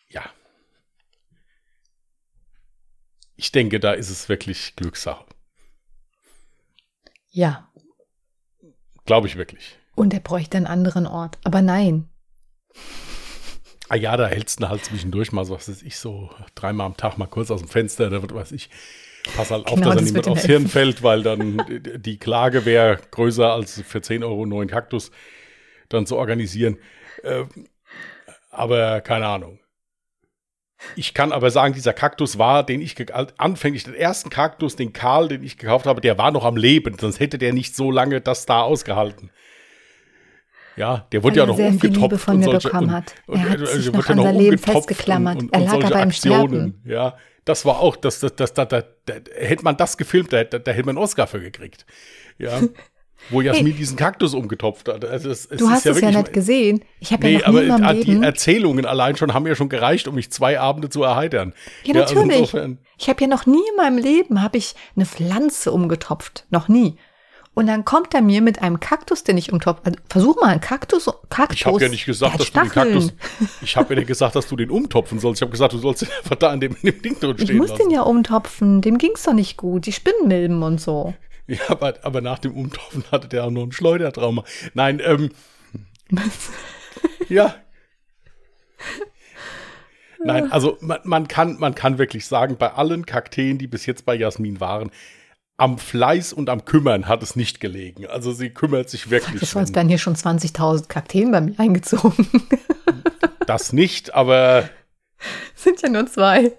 [0.09, 0.23] ja.
[3.43, 5.25] Ich denke, da ist es wirklich Glückssache.
[7.31, 7.69] Ja.
[9.05, 9.77] Glaube ich wirklich.
[9.97, 11.39] Und er bräuchte einen anderen Ort.
[11.43, 12.09] Aber nein.
[13.89, 16.97] Ah ja, da hältst du halt zwischendurch mal so, was weiß ich, so dreimal am
[16.97, 18.71] Tag mal kurz aus dem Fenster, da wird, weiß ich,
[19.37, 21.61] pass halt auf, Genau, dass er das niemand aufs Hirn fällt, weil dann
[21.97, 25.11] die Klage wäre größer als für 10 Euro neuen Kaktus
[25.89, 26.79] dann zu organisieren.
[27.25, 27.49] Ähm,
[28.51, 29.59] aber keine Ahnung.
[30.97, 32.97] Ich kann aber sagen, dieser Kaktus war, den ich
[33.39, 36.97] anfänglich, den ersten Kaktus, den Karl, den ich gekauft habe, der war noch am Leben,
[36.99, 39.31] sonst hätte der nicht so lange das da ausgehalten.
[40.77, 42.89] Ja, der wurde Weil ja noch sehr viel umgetopft Liebe von und mir solche, bekommen
[42.89, 43.15] und, hat.
[43.27, 45.43] und, Er hat und, sich und noch wird ja an sein Leben festgeklammert.
[45.43, 46.83] Und, und, Er lag aber im Aktionen.
[46.85, 50.45] Ja, das war auch, das, das, das, da, da, da, hätte man das gefilmt, da,
[50.45, 51.85] da, da hätte man einen Oscar für gekriegt.
[52.39, 52.61] Ja.
[53.31, 55.05] Wo Jasmin diesen Kaktus umgetopft hat.
[55.05, 56.85] Also es, es Du hast ist es ja nicht gesehen.
[57.01, 58.23] Ich habe Nee, ja noch aber nie äh, die.
[58.23, 61.55] Erzählungen allein schon haben ja schon gereicht, um mich zwei Abende zu erheitern.
[61.85, 62.39] Ja, also natürlich.
[62.41, 66.47] insofern- ich habe ja noch nie in meinem Leben habe ich eine Pflanze umgetopft.
[66.51, 66.97] Noch nie.
[67.55, 69.83] Und dann kommt er mir mit einem Kaktus, den ich umtopfe.
[69.85, 71.05] Also, versuch mal einen Kaktus.
[71.29, 71.59] Kaktus.
[71.61, 72.93] Ich habe ja nicht gesagt, dass du den Stacheln.
[72.95, 73.13] Kaktus.
[73.61, 75.39] Ich habe ja nicht gesagt, dass du den umtopfen sollst.
[75.41, 77.59] Ich habe gesagt, du sollst einfach da in dem, in dem Ding drin Ich stehen
[77.59, 77.83] muss lassen.
[77.83, 78.81] den ja umtopfen.
[78.81, 79.85] Dem ging's doch nicht gut.
[79.85, 81.13] Die Spinnenmilben und so.
[81.47, 84.45] Ja, aber, aber nach dem Umtopfen hatte der auch noch ein Schleudertrauma.
[84.75, 85.31] Nein, ähm.
[87.29, 87.55] ja.
[90.25, 94.07] Nein, also man, man, kann, man kann wirklich sagen, bei allen Kakteen, die bis jetzt
[94.07, 94.91] bei Jasmin waren,
[95.57, 98.07] am Fleiß und am Kümmern hat es nicht gelegen.
[98.07, 99.41] Also sie kümmert sich wirklich.
[99.41, 102.29] Das war, wären hier schon 20.000 Kakteen bei mir eingezogen.
[103.47, 104.69] das nicht, aber
[105.55, 106.53] Sind ja nur zwei.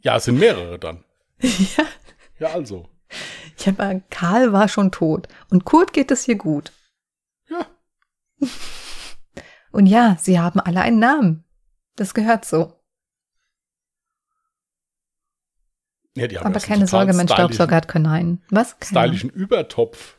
[0.00, 1.04] ja, es sind mehrere dann.
[1.42, 1.84] Ja.
[2.38, 2.86] Ja, also.
[3.56, 5.28] Ich habe Karl war schon tot.
[5.50, 6.72] Und Kurt geht es hier gut.
[7.48, 7.66] Ja.
[9.72, 11.44] Und ja, sie haben alle einen Namen.
[11.96, 12.72] Das gehört so.
[16.16, 18.44] ja die haben Aber keine Sorge, mein Staubsauger hat keinen einen.
[18.50, 18.78] Was?
[18.78, 19.08] Keine.
[19.08, 20.16] Stylischen Übertopf.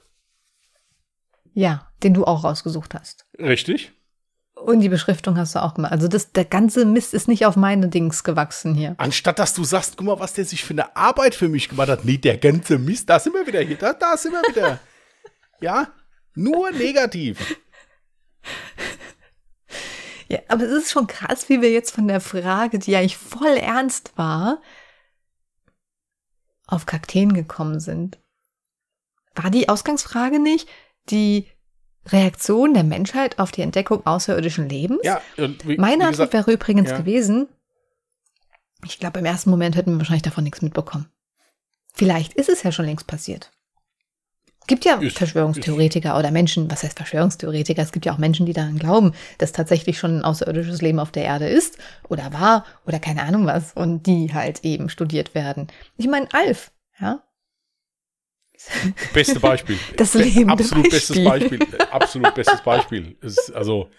[1.53, 3.25] Ja, den du auch rausgesucht hast.
[3.39, 3.93] Richtig?
[4.63, 5.91] Und die Beschriftung hast du auch gemacht.
[5.91, 8.95] Also das, der ganze Mist ist nicht auf meine Dings gewachsen hier.
[8.97, 11.89] Anstatt dass du sagst, guck mal, was der sich für eine Arbeit für mich gemacht
[11.89, 12.05] hat.
[12.05, 13.77] Nee, der ganze Mist, da sind wir wieder hier.
[13.77, 14.79] Da, da sind wir wieder.
[15.61, 15.89] ja,
[16.33, 17.57] nur negativ.
[20.27, 23.57] Ja, aber es ist schon krass, wie wir jetzt von der Frage, die eigentlich voll
[23.57, 24.61] ernst war,
[26.65, 28.19] auf Kakteen gekommen sind.
[29.35, 30.67] War die Ausgangsfrage nicht
[31.09, 31.47] die
[32.11, 34.99] Reaktion der Menschheit auf die Entdeckung außerirdischen Lebens?
[35.03, 36.97] Ja, und wie, Meine wie Antwort wäre übrigens ja.
[36.97, 37.47] gewesen,
[38.85, 41.09] ich glaube, im ersten Moment hätten wir wahrscheinlich davon nichts mitbekommen.
[41.93, 43.51] Vielleicht ist es ja schon längst passiert.
[44.61, 47.81] Es gibt ja Ist- Verschwörungstheoretiker oder Menschen, was heißt Verschwörungstheoretiker?
[47.81, 51.11] Es gibt ja auch Menschen, die daran glauben, dass tatsächlich schon ein außerirdisches Leben auf
[51.11, 51.77] der Erde ist
[52.09, 55.67] oder war oder keine Ahnung was und die halt eben studiert werden.
[55.95, 57.23] Ich meine, Alf, ja?
[59.13, 59.77] Beste Beispiel.
[59.97, 61.57] Das Be- lebende Absolut bestes Beispiel.
[61.59, 61.79] Beispiel.
[61.79, 63.17] Äh, Absolut bestes Beispiel.
[63.21, 63.89] Ist also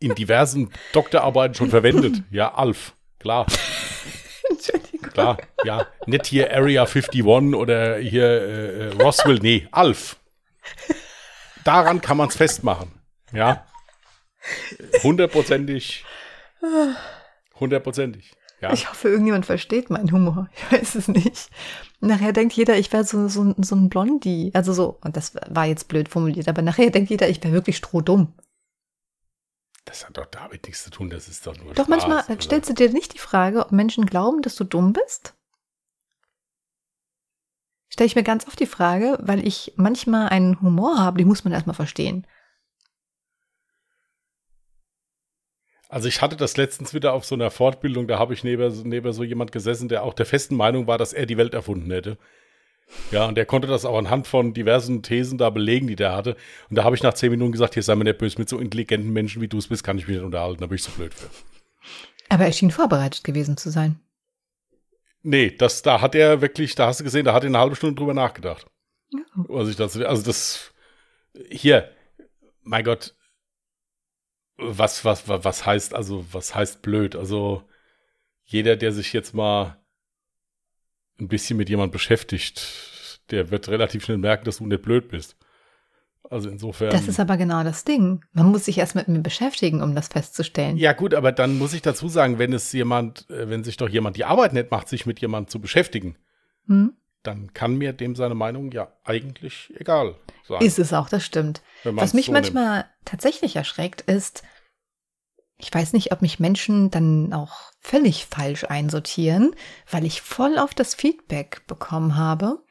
[0.00, 2.22] in diversen Doktorarbeiten schon verwendet.
[2.30, 2.94] Ja, Alf.
[3.18, 3.46] Klar,
[4.48, 5.10] Entschuldigung.
[5.10, 5.38] klar.
[5.64, 9.38] Ja, nicht hier Area 51 oder hier äh, äh, Roswell.
[9.40, 10.16] Nee, Alf.
[11.64, 12.92] Daran kann man es festmachen.
[13.32, 13.66] Ja.
[15.02, 16.04] Hundertprozentig.
[17.58, 18.32] Hundertprozentig.
[18.60, 18.72] Ja.
[18.72, 20.48] Ich hoffe, irgendjemand versteht meinen Humor.
[20.54, 21.50] Ich weiß es nicht.
[22.00, 24.50] Nachher denkt jeder, ich wäre so, so, so ein Blondie.
[24.54, 27.76] Also so, und das war jetzt blöd formuliert, aber nachher denkt jeder, ich wäre wirklich
[27.76, 28.34] strohdumm.
[29.84, 31.08] Das hat doch damit nichts zu tun.
[31.08, 32.40] Das ist doch nur Doch Spaß, manchmal also.
[32.40, 35.34] stellst du dir nicht die Frage, ob Menschen glauben, dass du dumm bist?
[37.88, 41.44] Stelle ich mir ganz oft die Frage, weil ich manchmal einen Humor habe, den muss
[41.44, 42.26] man erstmal verstehen.
[45.88, 49.12] Also ich hatte das letztens wieder auf so einer Fortbildung, da habe ich neben, neben
[49.12, 52.18] so jemand gesessen, der auch der festen Meinung war, dass er die Welt erfunden hätte.
[53.10, 56.36] Ja, und der konnte das auch anhand von diversen Thesen da belegen, die der hatte.
[56.68, 58.58] Und da habe ich nach zehn Minuten gesagt, hier sei mir nicht böse, mit so
[58.58, 60.90] intelligenten Menschen wie du es bist, kann ich mich nicht unterhalten, da bin ich so
[60.92, 61.28] blöd für.
[62.28, 64.00] Aber er schien vorbereitet gewesen zu sein.
[65.22, 67.76] Nee, das, da hat er wirklich, da hast du gesehen, da hat er eine halbe
[67.76, 68.66] Stunde drüber nachgedacht.
[69.12, 69.20] Ja.
[69.34, 70.72] Was ich das, also das,
[71.50, 71.90] hier,
[72.62, 73.14] mein Gott,
[74.58, 77.16] was, was, was, was heißt, also, was heißt blöd?
[77.16, 77.62] Also,
[78.44, 79.78] jeder, der sich jetzt mal
[81.20, 85.36] ein bisschen mit jemand beschäftigt, der wird relativ schnell merken, dass du nicht blöd bist.
[86.30, 86.90] Also insofern.
[86.90, 88.24] Das ist aber genau das Ding.
[88.32, 90.76] Man muss sich erst mit mir beschäftigen, um das festzustellen.
[90.76, 93.88] Ja, gut, aber dann muss ich dazu sagen, wenn es jemand, äh, wenn sich doch
[93.88, 96.16] jemand die Arbeit nicht macht, sich mit jemandem zu beschäftigen,
[96.66, 96.92] hm?
[97.22, 100.14] Dann kann mir dem seine Meinung ja eigentlich egal
[100.46, 100.62] sein.
[100.62, 101.62] Ist es auch, das stimmt.
[101.84, 102.88] Was mich so manchmal nimmt.
[103.04, 104.42] tatsächlich erschreckt, ist,
[105.56, 109.54] ich weiß nicht, ob mich Menschen dann auch völlig falsch einsortieren,
[109.90, 112.62] weil ich voll auf das Feedback bekommen habe,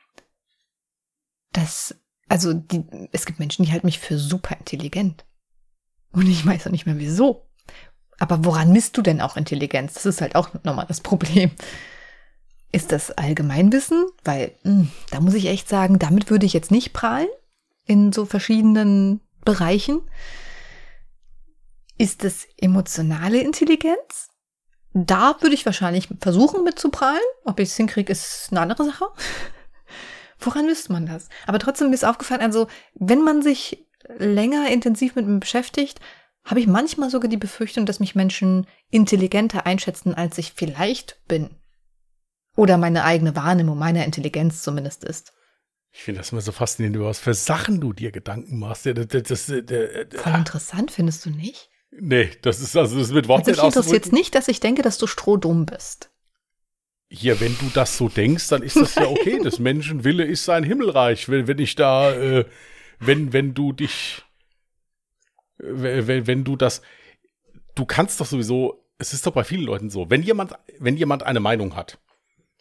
[1.51, 1.95] dass
[2.29, 5.25] also die, es gibt Menschen, die halten mich für super intelligent.
[6.11, 7.47] Und ich weiß auch nicht mehr wieso.
[8.19, 9.93] Aber woran misst du denn auch Intelligenz?
[9.93, 11.51] Das ist halt auch nochmal das Problem.
[12.71, 14.05] Ist das Allgemeinwissen?
[14.23, 17.29] Weil mh, hm, da muss ich echt sagen, damit würde ich jetzt nicht prahlen
[17.85, 20.01] in so verschiedenen Bereichen.
[21.97, 24.29] Ist das emotionale Intelligenz?
[24.93, 27.19] Da würde ich wahrscheinlich versuchen mit zu prahlen.
[27.45, 29.05] Ob ich es hinkriege, ist eine andere Sache.
[30.39, 31.29] Woran misst man das?
[31.45, 33.87] Aber trotzdem ist aufgefallen, also wenn man sich
[34.17, 35.99] länger intensiv mit mir beschäftigt,
[36.43, 41.49] habe ich manchmal sogar die Befürchtung, dass mich Menschen intelligenter einschätzen, als ich vielleicht bin.
[42.57, 45.31] Oder meine eigene Wahrnehmung meiner Intelligenz zumindest ist.
[45.91, 48.87] Ich finde das immer so faszinierend, was für Sachen du dir Gedanken machst.
[48.87, 51.69] Das, das, das, Voll interessant, findest du nicht?
[51.91, 54.81] Nee, das ist also das mit Worten also Mich interessiert es nicht, dass ich denke,
[54.81, 56.09] dass du strohdumm bist.
[57.09, 59.39] Hier, wenn du das so denkst, dann ist das ja okay.
[59.43, 61.29] Das Menschenwille ist sein Himmelreich.
[61.29, 62.45] Wenn, wenn ich da, äh,
[62.99, 64.23] wenn, wenn du dich,
[65.59, 66.81] wenn, wenn du das,
[67.75, 71.21] du kannst doch sowieso, es ist doch bei vielen Leuten so, wenn jemand, wenn jemand
[71.21, 71.99] eine Meinung hat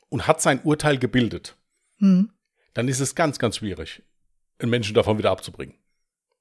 [0.09, 1.57] und hat sein Urteil gebildet,
[1.99, 2.31] hm.
[2.75, 4.03] dann ist es ganz, ganz schwierig,
[4.59, 5.77] einen Menschen davon wieder abzubringen.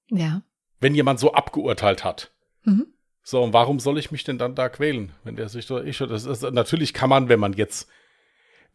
[0.09, 0.43] Ja.
[0.80, 2.32] Wenn jemand so abgeurteilt hat.
[2.63, 2.88] Mhm.
[3.28, 5.97] So, und warum soll ich mich denn dann da quälen, wenn der sich doch, ich,
[5.97, 7.89] das ist, natürlich kann man, wenn man jetzt,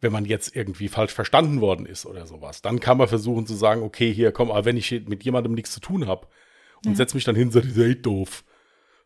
[0.01, 3.53] wenn man jetzt irgendwie falsch verstanden worden ist oder sowas, dann kann man versuchen zu
[3.53, 6.27] sagen, okay, hier, komm, aber wenn ich mit jemandem nichts zu tun habe
[6.83, 6.97] und ja.
[6.97, 8.43] setze mich dann hin, so, dieser ist doof.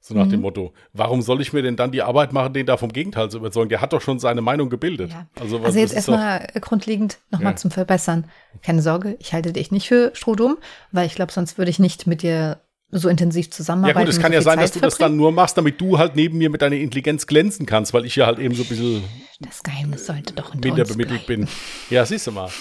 [0.07, 0.29] So nach mhm.
[0.29, 3.31] dem Motto, warum soll ich mir denn dann die Arbeit machen, den da vom Gegenteil
[3.31, 3.69] zu überzeugen?
[3.69, 5.09] Der hat doch schon seine Meinung gebildet.
[5.09, 5.25] Ja.
[5.39, 7.55] Also, was, also jetzt erstmal grundlegend nochmal ja.
[7.55, 8.25] zum Verbessern.
[8.61, 10.57] Keine Sorge, ich halte dich nicht für strohdumm,
[10.91, 13.97] weil ich glaube, sonst würde ich nicht mit dir so intensiv zusammenarbeiten.
[13.97, 14.91] Ja gut, es kann so ja sein, Zeit dass du verbringen.
[14.91, 18.05] das dann nur machst, damit du halt neben mir mit deiner Intelligenz glänzen kannst, weil
[18.05, 19.03] ich ja halt eben so ein bisschen
[19.39, 21.47] das Geheimnis sollte doch unter minder bemittelt bin.
[21.89, 22.51] Ja, siehst du mal.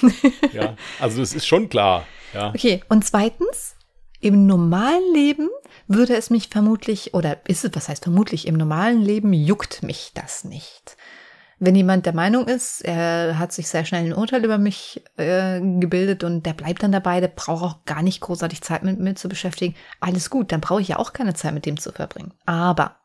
[0.55, 2.07] ja, also das ist schon klar.
[2.33, 2.49] Ja.
[2.49, 3.77] Okay, und zweitens,
[4.21, 5.51] im normalen Leben
[5.87, 10.12] würde es mich vermutlich, oder ist es, was heißt vermutlich, im normalen Leben juckt mich
[10.14, 10.97] das nicht.
[11.59, 15.61] Wenn jemand der Meinung ist, er hat sich sehr schnell ein Urteil über mich äh,
[15.61, 19.14] gebildet und der bleibt dann dabei, der braucht auch gar nicht großartig Zeit mit mir
[19.14, 22.35] zu beschäftigen, alles gut, dann brauche ich ja auch keine Zeit mit dem zu verbringen.
[22.45, 22.97] Aber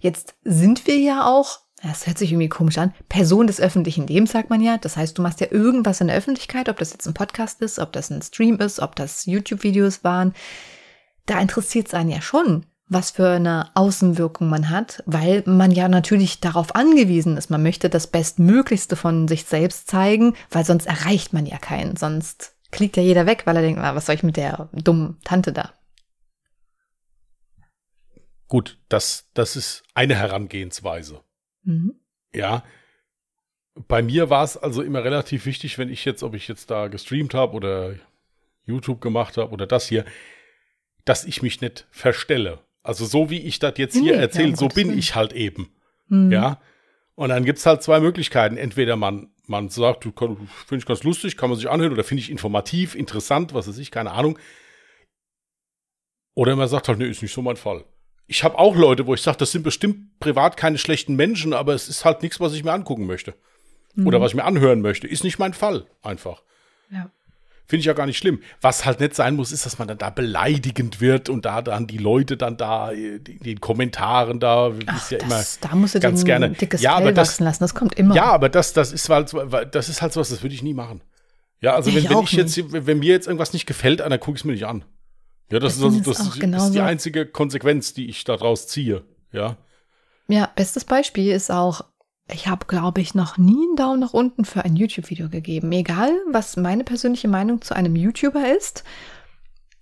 [0.00, 2.92] jetzt sind wir ja auch das hört sich irgendwie komisch an.
[3.08, 4.78] Person des öffentlichen Lebens sagt man ja.
[4.78, 7.78] Das heißt, du machst ja irgendwas in der Öffentlichkeit, ob das jetzt ein Podcast ist,
[7.78, 10.34] ob das ein Stream ist, ob das YouTube-Videos waren.
[11.28, 15.86] Da interessiert es einen ja schon, was für eine Außenwirkung man hat, weil man ja
[15.86, 17.50] natürlich darauf angewiesen ist.
[17.50, 21.96] Man möchte das Bestmöglichste von sich selbst zeigen, weil sonst erreicht man ja keinen.
[21.96, 25.18] Sonst klickt ja jeder weg, weil er denkt, ah, was soll ich mit der dummen
[25.22, 25.74] Tante da?
[28.46, 31.20] Gut, das, das ist eine Herangehensweise.
[31.64, 31.94] Mhm.
[32.32, 32.64] Ja.
[33.86, 36.88] Bei mir war es also immer relativ wichtig, wenn ich jetzt, ob ich jetzt da
[36.88, 37.96] gestreamt habe oder
[38.64, 40.06] YouTube gemacht habe oder das hier,
[41.08, 42.60] dass ich mich nicht verstelle.
[42.82, 45.70] Also so wie ich das jetzt hier nee, erzähle, so bin ich halt eben.
[46.08, 46.30] Mhm.
[46.30, 46.60] Ja.
[47.14, 48.56] Und dann gibt es halt zwei Möglichkeiten.
[48.56, 50.12] Entweder man, man sagt, du
[50.66, 53.78] finde ich ganz lustig, kann man sich anhören, oder finde ich informativ, interessant, was weiß
[53.78, 54.38] ich, keine Ahnung.
[56.34, 57.84] Oder man sagt halt, nee, ist nicht so mein Fall.
[58.26, 61.74] Ich habe auch Leute, wo ich sage, das sind bestimmt privat keine schlechten Menschen, aber
[61.74, 63.34] es ist halt nichts, was ich mir angucken möchte.
[63.94, 64.06] Mhm.
[64.06, 65.08] Oder was ich mir anhören möchte.
[65.08, 66.42] Ist nicht mein Fall, einfach.
[66.90, 67.10] Ja.
[67.68, 68.40] Finde ich ja gar nicht schlimm.
[68.62, 71.86] Was halt nicht sein muss, ist, dass man dann da beleidigend wird und da dann
[71.86, 75.94] die Leute dann da in den Kommentaren da Ach, ist ja das, immer da musst
[75.94, 77.62] du ganz gerne dickes ja, aber das, lassen.
[77.62, 78.14] Das kommt immer.
[78.14, 79.34] Ja, aber das, das ist halt,
[79.70, 81.02] das ist halt so was, das würde ich nie machen.
[81.60, 84.36] Ja, also wenn, ich wenn ich jetzt, wenn mir jetzt irgendwas nicht gefällt, dann gucke
[84.36, 84.86] ich es mir nicht an.
[85.50, 89.04] Ja, das, ist, also, das, ist, ist die einzige Konsequenz, die ich daraus ziehe.
[89.30, 89.58] Ja.
[90.28, 91.82] Ja, bestes Beispiel ist auch,
[92.30, 95.72] ich habe, glaube ich, noch nie einen Daumen nach unten für ein YouTube-Video gegeben.
[95.72, 98.84] Egal, was meine persönliche Meinung zu einem YouTuber ist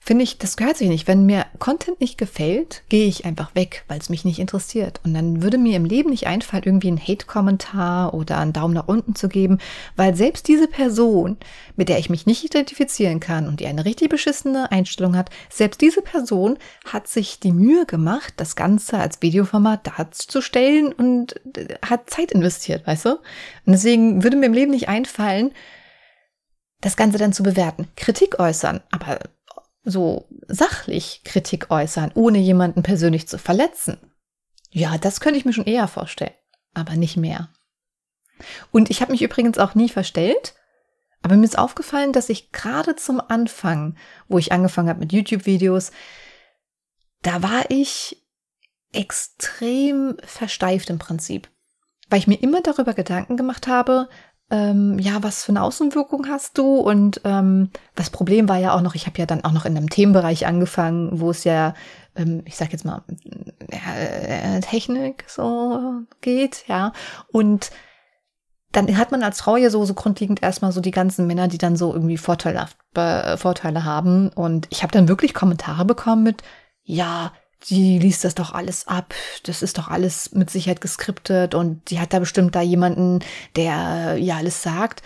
[0.07, 1.09] finde ich, das gehört sich nicht.
[1.09, 5.01] Wenn mir Content nicht gefällt, gehe ich einfach weg, weil es mich nicht interessiert.
[5.05, 8.87] Und dann würde mir im Leben nicht einfallen, irgendwie einen Hate-Kommentar oder einen Daumen nach
[8.87, 9.59] unten zu geben,
[9.97, 11.37] weil selbst diese Person,
[11.75, 15.81] mit der ich mich nicht identifizieren kann und die eine richtig beschissene Einstellung hat, selbst
[15.81, 22.09] diese Person hat sich die Mühe gemacht, das Ganze als Videoformat darzustellen und äh, hat
[22.11, 23.11] Zeit investiert, weißt du?
[23.11, 25.51] Und deswegen würde mir im Leben nicht einfallen,
[26.81, 27.89] das Ganze dann zu bewerten.
[27.97, 29.19] Kritik äußern, aber
[29.87, 33.99] so sachlich Kritik äußern, ohne jemanden persönlich zu verletzen.
[34.71, 36.35] Ja, das könnte ich mir schon eher vorstellen,
[36.75, 37.49] aber nicht mehr.
[38.73, 40.55] Und ich habe mich übrigens auch nie verstellt,
[41.23, 43.97] aber mir ist aufgefallen, dass ich gerade zum Anfang,
[44.29, 45.93] wo ich angefangen habe mit YouTube-Videos,
[47.23, 48.27] da war ich
[48.93, 51.49] extrem versteift im Prinzip,
[52.09, 54.09] weil ich mir immer darüber Gedanken gemacht habe,
[54.51, 56.77] ähm, ja, was für eine Außenwirkung hast du?
[56.77, 59.77] Und ähm, das Problem war ja auch noch, ich habe ja dann auch noch in
[59.77, 61.75] einem Themenbereich angefangen, wo es ja,
[62.15, 63.03] ähm, ich sag jetzt mal,
[63.69, 66.93] äh, Technik so geht, ja.
[67.33, 67.71] Und
[68.71, 71.59] dann hat man als Frau ja so, so grundlegend erstmal so die ganzen Männer, die
[71.59, 74.29] dann so irgendwie vorteilhaft, äh, Vorteile haben.
[74.29, 76.43] Und ich habe dann wirklich Kommentare bekommen mit,
[76.85, 77.33] ja,
[77.65, 79.15] die liest das doch alles ab.
[79.45, 83.21] Das ist doch alles mit Sicherheit geskriptet und die hat da bestimmt da jemanden,
[83.57, 85.03] der ja alles sagt.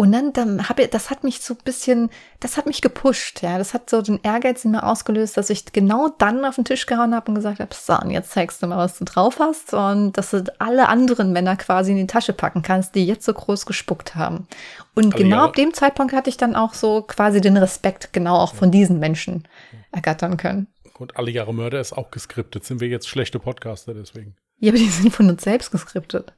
[0.00, 2.08] Und dann, dann habe ich, das hat mich so ein bisschen,
[2.40, 3.58] das hat mich gepusht, ja.
[3.58, 6.86] Das hat so den Ehrgeiz in mir ausgelöst, dass ich genau dann auf den Tisch
[6.86, 9.74] gehauen habe und gesagt habe, so, und jetzt zeigst du mal, was du drauf hast
[9.74, 13.34] und dass du alle anderen Männer quasi in die Tasche packen kannst, die jetzt so
[13.34, 14.48] groß gespuckt haben.
[14.94, 15.44] Und Also genau ja.
[15.44, 19.00] ab dem Zeitpunkt hatte ich dann auch so quasi den Respekt genau auch von diesen
[19.00, 19.46] Menschen
[19.92, 20.66] ergattern können.
[21.00, 22.64] Und alle Jahre Mörder ist auch geskriptet.
[22.64, 24.36] Sind wir jetzt schlechte Podcaster deswegen?
[24.58, 26.34] Ja, aber die sind von uns selbst geskriptet,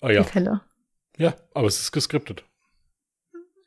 [0.00, 0.22] Ah ja.
[0.22, 0.60] die Fälle.
[1.16, 2.44] Ja, aber es ist geskriptet.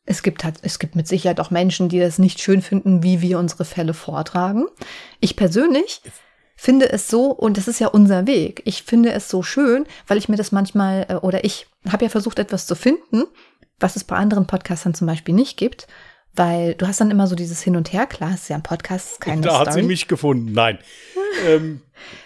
[0.04, 3.22] Es gibt, halt, es gibt mit Sicherheit auch Menschen, die das nicht schön finden, wie
[3.22, 4.66] wir unsere Fälle vortragen.
[5.22, 6.02] Ich persönlich
[6.58, 10.18] finde es so, und das ist ja unser Weg, ich finde es so schön, weil
[10.18, 13.24] ich mir das manchmal, äh, oder ich habe ja versucht, etwas zu finden,
[13.80, 15.88] was es bei anderen Podcastern zum Beispiel nicht gibt,
[16.38, 19.20] weil du hast dann immer so dieses Hin und Her, klar, ist ja ein Podcast,
[19.20, 19.66] keine da Story.
[19.66, 20.54] hat sie mich gefunden.
[20.54, 20.80] Nein.
[21.48, 21.82] ähm,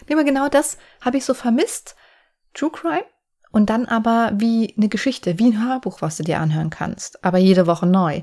[0.08, 1.96] Nee, aber genau das habe ich so vermisst.
[2.54, 3.06] True Crime.
[3.52, 7.38] Und dann aber wie eine Geschichte, wie ein Hörbuch, was du dir anhören kannst, aber
[7.38, 8.22] jede Woche neu.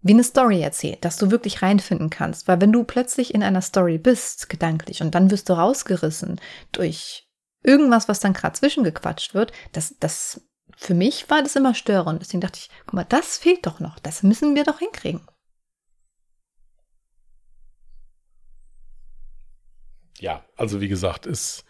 [0.00, 2.48] Wie eine Story erzählt, dass du wirklich reinfinden kannst.
[2.48, 6.40] Weil wenn du plötzlich in einer Story bist, gedanklich, und dann wirst du rausgerissen
[6.72, 7.28] durch
[7.62, 10.47] irgendwas, was dann gerade zwischengequatscht wird, das, das,
[10.78, 12.22] für mich war das immer störend.
[12.22, 13.98] Deswegen dachte ich, guck mal, das fehlt doch noch.
[13.98, 15.20] Das müssen wir doch hinkriegen.
[20.20, 21.64] ja, also wie gesagt, ist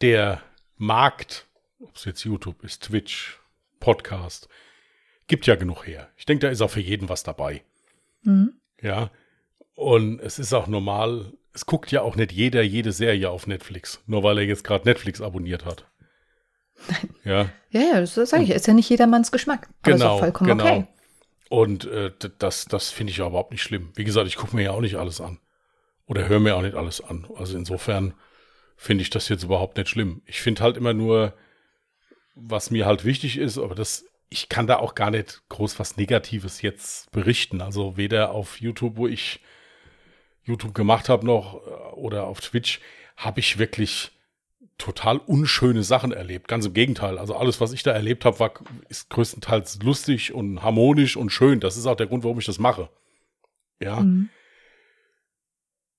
[0.00, 0.42] der
[0.76, 1.46] Markt,
[1.80, 3.40] ob es jetzt YouTube ist, Twitch,
[3.80, 4.48] Podcast,
[5.28, 6.10] gibt ja genug her.
[6.16, 7.64] Ich denke, da ist auch für jeden was dabei.
[8.22, 8.60] Mhm.
[8.80, 9.10] Ja.
[9.74, 14.02] Und es ist auch normal, es guckt ja auch nicht jeder jede Serie auf Netflix,
[14.06, 15.90] nur weil er jetzt gerade Netflix abonniert hat.
[17.24, 18.50] Ja, Ja, ja, das sage ich.
[18.50, 19.68] Ist ja nicht jedermanns Geschmack.
[19.82, 20.64] Aber ist genau, auch vollkommen genau.
[20.64, 20.86] okay.
[21.48, 23.90] Und äh, das, das finde ich ja überhaupt nicht schlimm.
[23.94, 25.38] Wie gesagt, ich gucke mir ja auch nicht alles an.
[26.06, 27.26] Oder höre mir auch nicht alles an.
[27.36, 28.14] Also insofern
[28.76, 30.22] finde ich das jetzt überhaupt nicht schlimm.
[30.26, 31.34] Ich finde halt immer nur,
[32.34, 35.96] was mir halt wichtig ist, aber das, ich kann da auch gar nicht groß was
[35.96, 37.60] Negatives jetzt berichten.
[37.60, 39.40] Also weder auf YouTube, wo ich
[40.44, 42.80] YouTube gemacht habe noch, äh, oder auf Twitch,
[43.16, 44.10] habe ich wirklich
[44.82, 46.48] total unschöne Sachen erlebt.
[46.48, 47.16] Ganz im Gegenteil.
[47.16, 48.52] Also alles, was ich da erlebt habe, war
[48.88, 51.60] ist größtenteils lustig und harmonisch und schön.
[51.60, 52.88] Das ist auch der Grund, warum ich das mache.
[53.80, 54.00] Ja.
[54.00, 54.28] Mhm.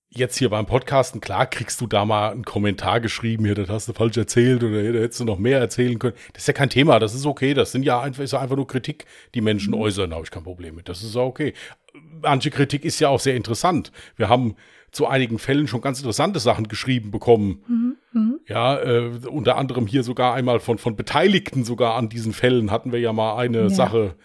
[0.09, 3.87] Jetzt hier beim Podcasten, klar, kriegst du da mal einen Kommentar geschrieben, hier, das hast
[3.87, 6.15] du falsch erzählt oder hier, da hättest du noch mehr erzählen können.
[6.33, 7.55] Das ist ja kein Thema, das ist okay.
[7.55, 10.31] Das sind ja einfach, ist ja einfach nur Kritik, die Menschen äußern, da habe ich
[10.31, 10.87] kein Problem mit.
[10.87, 11.53] Das ist auch okay.
[12.21, 13.91] Manche Kritik ist ja auch sehr interessant.
[14.15, 14.55] Wir haben
[14.91, 17.97] zu einigen Fällen schon ganz interessante Sachen geschrieben bekommen.
[18.47, 22.91] Ja, äh, unter anderem hier sogar einmal von, von Beteiligten sogar an diesen Fällen hatten
[22.91, 23.69] wir ja mal eine Ja.
[23.69, 24.15] Sache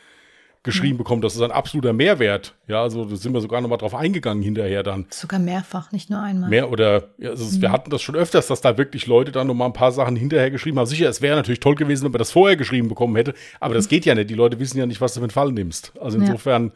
[0.65, 1.23] geschrieben bekommen.
[1.23, 2.55] Das ist ein absoluter Mehrwert.
[2.67, 5.07] Ja, also da sind wir sogar noch mal drauf eingegangen hinterher dann.
[5.09, 6.51] Sogar mehrfach, nicht nur einmal.
[6.51, 9.47] Mehr oder, ja, also es- wir hatten das schon öfters, dass da wirklich Leute dann
[9.47, 10.87] noch mal ein paar Sachen hinterher geschrieben haben.
[10.87, 13.89] Sicher, es wäre natürlich toll gewesen, wenn man das vorher geschrieben bekommen hätte, aber das
[13.89, 14.29] geht ja nicht.
[14.29, 15.93] Die Leute wissen ja nicht, was du für einen Fall nimmst.
[16.01, 16.25] Also Ja.
[16.25, 16.73] insofern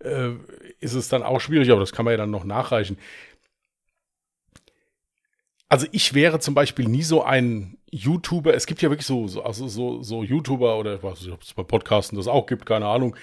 [0.00, 0.30] äh,
[0.80, 2.98] ist es dann auch schwierig, aber das kann man ja dann noch nachreichen.
[5.68, 8.54] Also ich wäre zum Beispiel nie so ein YouTuber.
[8.54, 11.42] Es gibt ja wirklich so, so, also so, so YouTuber oder ich weiß nicht, ob
[11.42, 13.16] es bei Podcasten das auch gibt, keine Ahnung,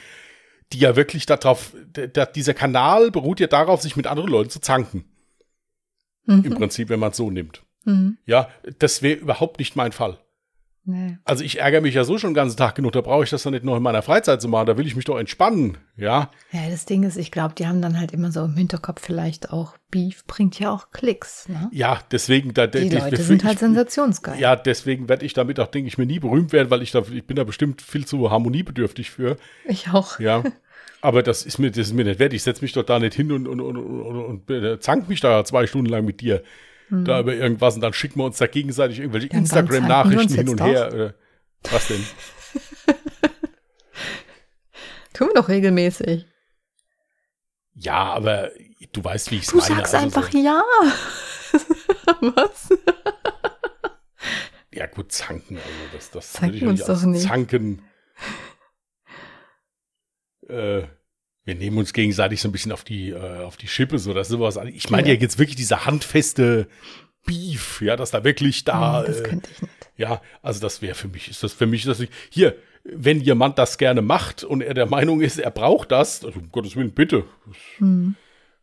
[0.74, 4.60] die ja wirklich darauf, der, dieser Kanal beruht ja darauf, sich mit anderen Leuten zu
[4.60, 5.06] zanken.
[6.28, 6.50] Im Mhm.
[6.56, 7.64] Prinzip, wenn man es so nimmt.
[7.84, 8.18] Mhm.
[8.26, 10.20] Ja, das wäre überhaupt nicht mein Fall.
[10.84, 11.18] Nee.
[11.26, 13.44] Also ich ärgere mich ja so schon den ganzen Tag genug, da brauche ich das
[13.44, 16.32] dann nicht noch in meiner Freizeit zu machen, da will ich mich doch entspannen, ja.
[16.52, 19.52] Ja, das Ding ist, ich glaube, die haben dann halt immer so im Hinterkopf vielleicht
[19.52, 21.48] auch, Beef bringt ja auch Klicks.
[21.48, 21.70] Ne?
[21.72, 24.40] Ja, deswegen, da, Die ich- Leute ich- sind halt sensationsgeil.
[24.40, 27.04] Ja, deswegen werde ich damit auch, denke ich, mir nie berühmt werden, weil ich da,
[27.14, 30.20] ich bin da bestimmt viel zu harmoniebedürftig für, Ich auch.
[30.20, 30.44] ja.
[31.04, 32.32] Aber das ist mir, das ist mir nicht wert.
[32.34, 35.44] Ich setze mich doch da nicht hin und, und, und, und, und zank mich da
[35.46, 36.44] zwei Stunden lang mit dir.
[36.92, 39.32] Da über irgendwas und dann schicken wir uns da gegenseitig irgendwelche Hm.
[39.32, 40.94] Ja, wir Instagram-Nachrichten hin und her.
[40.94, 41.14] Äh,
[41.72, 42.06] was denn?
[45.14, 46.26] Tun wir doch regelmäßig.
[47.76, 48.52] Ja, aber
[48.92, 49.68] du weißt, wie ich es meine.
[49.68, 50.38] Du sagst also einfach so.
[50.38, 50.64] ja.
[52.22, 52.70] Was?
[54.74, 55.58] Ja, gut, zanken.
[55.58, 57.28] Also das, das zanken würde ich uns doch nicht.
[57.28, 57.82] Zanken.
[60.48, 60.88] Äh,
[61.44, 64.28] wir nehmen uns gegenseitig so ein bisschen auf die, äh, auf die Schippe, so das
[64.28, 64.60] ist sowas.
[64.74, 65.14] Ich meine ja.
[65.16, 66.68] ja jetzt wirklich diese handfeste
[67.26, 69.02] Beef, ja, dass da wirklich da.
[69.02, 69.74] Nee, das äh, könnte ich nicht.
[69.98, 73.60] Ja, also das wäre für mich, ist das für mich, dass ich, hier, wenn jemand
[73.60, 76.92] das gerne macht und er der Meinung ist, er braucht das, also um Gottes Willen,
[76.92, 77.26] bitte.
[77.78, 78.16] Hm.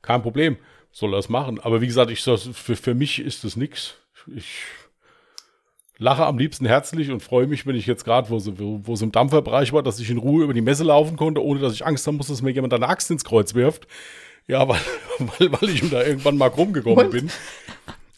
[0.03, 0.57] Kein Problem,
[0.91, 1.61] soll er das machen.
[1.61, 3.95] Aber wie gesagt, ich für, für mich ist das nichts.
[4.35, 4.63] Ich
[5.99, 9.03] lache am liebsten herzlich und freue mich, wenn ich jetzt gerade, wo, wo, wo es
[9.03, 11.85] im Dampferbereich war, dass ich in Ruhe über die Messe laufen konnte, ohne dass ich
[11.85, 13.87] Angst haben muss, dass mir jemand eine Axt ins Kreuz wirft.
[14.47, 14.81] Ja, weil,
[15.19, 17.11] weil, weil ich ihm da irgendwann mal rumgekommen und?
[17.11, 17.31] bin.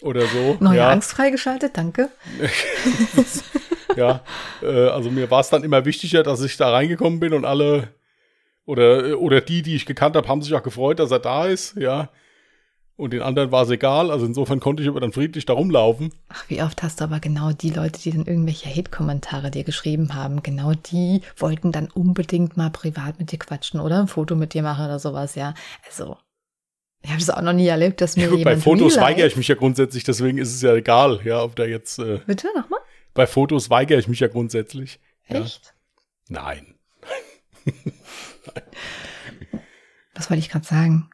[0.02, 0.56] Oder so.
[0.60, 0.90] Neue ja.
[0.90, 2.08] Angst freigeschaltet, danke.
[3.96, 4.22] ja,
[4.62, 7.88] äh, also mir war es dann immer wichtiger, dass ich da reingekommen bin und alle
[8.64, 11.76] oder, oder die, die ich gekannt habe, haben sich auch gefreut, dass er da ist,
[11.76, 12.08] ja.
[13.00, 14.10] Und den anderen war es egal.
[14.10, 16.12] Also insofern konnte ich aber dann friedlich da rumlaufen.
[16.28, 20.14] Ach, wie oft hast du aber genau die Leute, die dann irgendwelche Hate-Kommentare dir geschrieben
[20.14, 24.52] haben, genau die wollten dann unbedingt mal privat mit dir quatschen oder ein Foto mit
[24.52, 25.54] dir machen oder sowas, ja.
[25.86, 26.18] Also,
[27.00, 29.26] ich habe das auch noch nie erlebt, dass mir ja, gut, jemand Bei Fotos weigere
[29.26, 31.98] ich mich ja grundsätzlich, deswegen ist es ja egal, ja, ob da jetzt.
[32.00, 32.80] Äh, Bitte nochmal?
[33.14, 35.00] Bei Fotos weigere ich mich ja grundsätzlich.
[35.24, 35.74] Echt?
[36.28, 36.42] Ja.
[36.42, 36.74] Nein.
[37.64, 38.62] Nein.
[40.14, 41.08] Was wollte ich gerade sagen?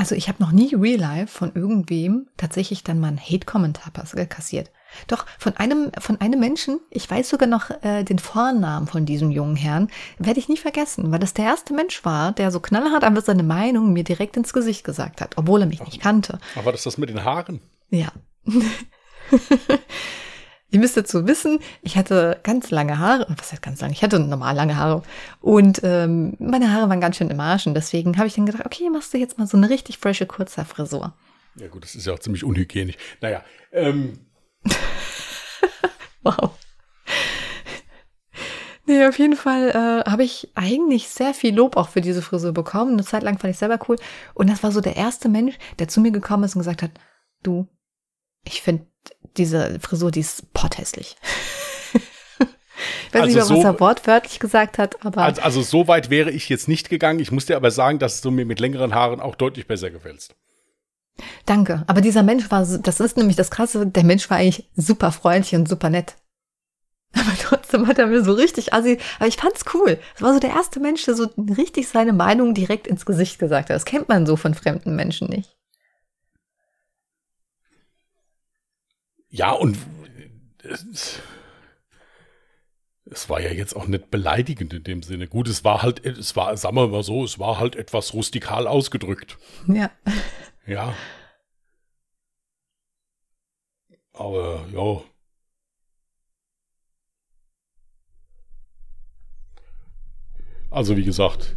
[0.00, 3.92] Also ich habe noch nie Real Life von irgendwem tatsächlich dann mal einen Hate-Kommentar
[4.30, 4.70] kassiert.
[5.08, 9.30] Doch von einem von einem Menschen, ich weiß sogar noch äh, den Vornamen von diesem
[9.30, 9.88] jungen Herrn,
[10.18, 13.42] werde ich nie vergessen, weil das der erste Mensch war, der so knallhart einfach seine
[13.42, 16.38] Meinung mir direkt ins Gesicht gesagt hat, obwohl er mich nicht kannte.
[16.56, 17.60] Aber das ist das mit den Haaren?
[17.90, 18.08] Ja.
[20.70, 23.92] Ihr müsst dazu wissen, ich hatte ganz lange Haare, was heißt ganz lange?
[23.92, 25.02] Ich hatte normal lange Haare
[25.40, 28.64] und ähm, meine Haare waren ganz schön im Arsch und deswegen habe ich dann gedacht,
[28.64, 31.12] okay, machst du jetzt mal so eine richtig frische Kurzhaarfrisur.
[31.56, 32.96] Ja gut, das ist ja auch ziemlich unhygienisch.
[33.20, 34.26] Naja, ähm.
[36.22, 36.52] wow.
[38.86, 42.52] Nee, auf jeden Fall äh, habe ich eigentlich sehr viel Lob auch für diese Frisur
[42.52, 42.94] bekommen.
[42.94, 43.96] Eine Zeit lang fand ich selber cool.
[44.34, 46.90] Und das war so der erste Mensch, der zu mir gekommen ist und gesagt hat,
[47.42, 47.68] du,
[48.44, 48.89] ich finde
[49.36, 51.16] diese Frisur, die ist potthässlich.
[51.92, 52.00] ich
[53.14, 55.22] weiß also nicht mehr, so, was er wortwörtlich gesagt hat, aber.
[55.22, 57.20] Also, also so weit wäre ich jetzt nicht gegangen.
[57.20, 60.34] Ich muss dir aber sagen, dass du mir mit längeren Haaren auch deutlich besser gefällst.
[61.46, 61.84] Danke.
[61.86, 65.58] Aber dieser Mensch war, das ist nämlich das Krasse, der Mensch war eigentlich super freundlich
[65.58, 66.16] und super nett.
[67.14, 69.98] Aber trotzdem hat er mir so richtig assi, aber ich fand's cool.
[70.14, 73.68] Es war so der erste Mensch, der so richtig seine Meinung direkt ins Gesicht gesagt
[73.68, 73.74] hat.
[73.74, 75.56] Das kennt man so von fremden Menschen nicht.
[79.30, 79.78] Ja, und
[80.62, 81.20] es,
[83.04, 85.28] es war ja jetzt auch nicht beleidigend in dem Sinne.
[85.28, 88.66] Gut, es war halt, es war, sagen wir mal so, es war halt etwas rustikal
[88.66, 89.38] ausgedrückt.
[89.66, 89.90] Ja.
[90.66, 90.94] Ja.
[94.12, 95.02] Aber ja.
[100.70, 101.56] Also wie gesagt,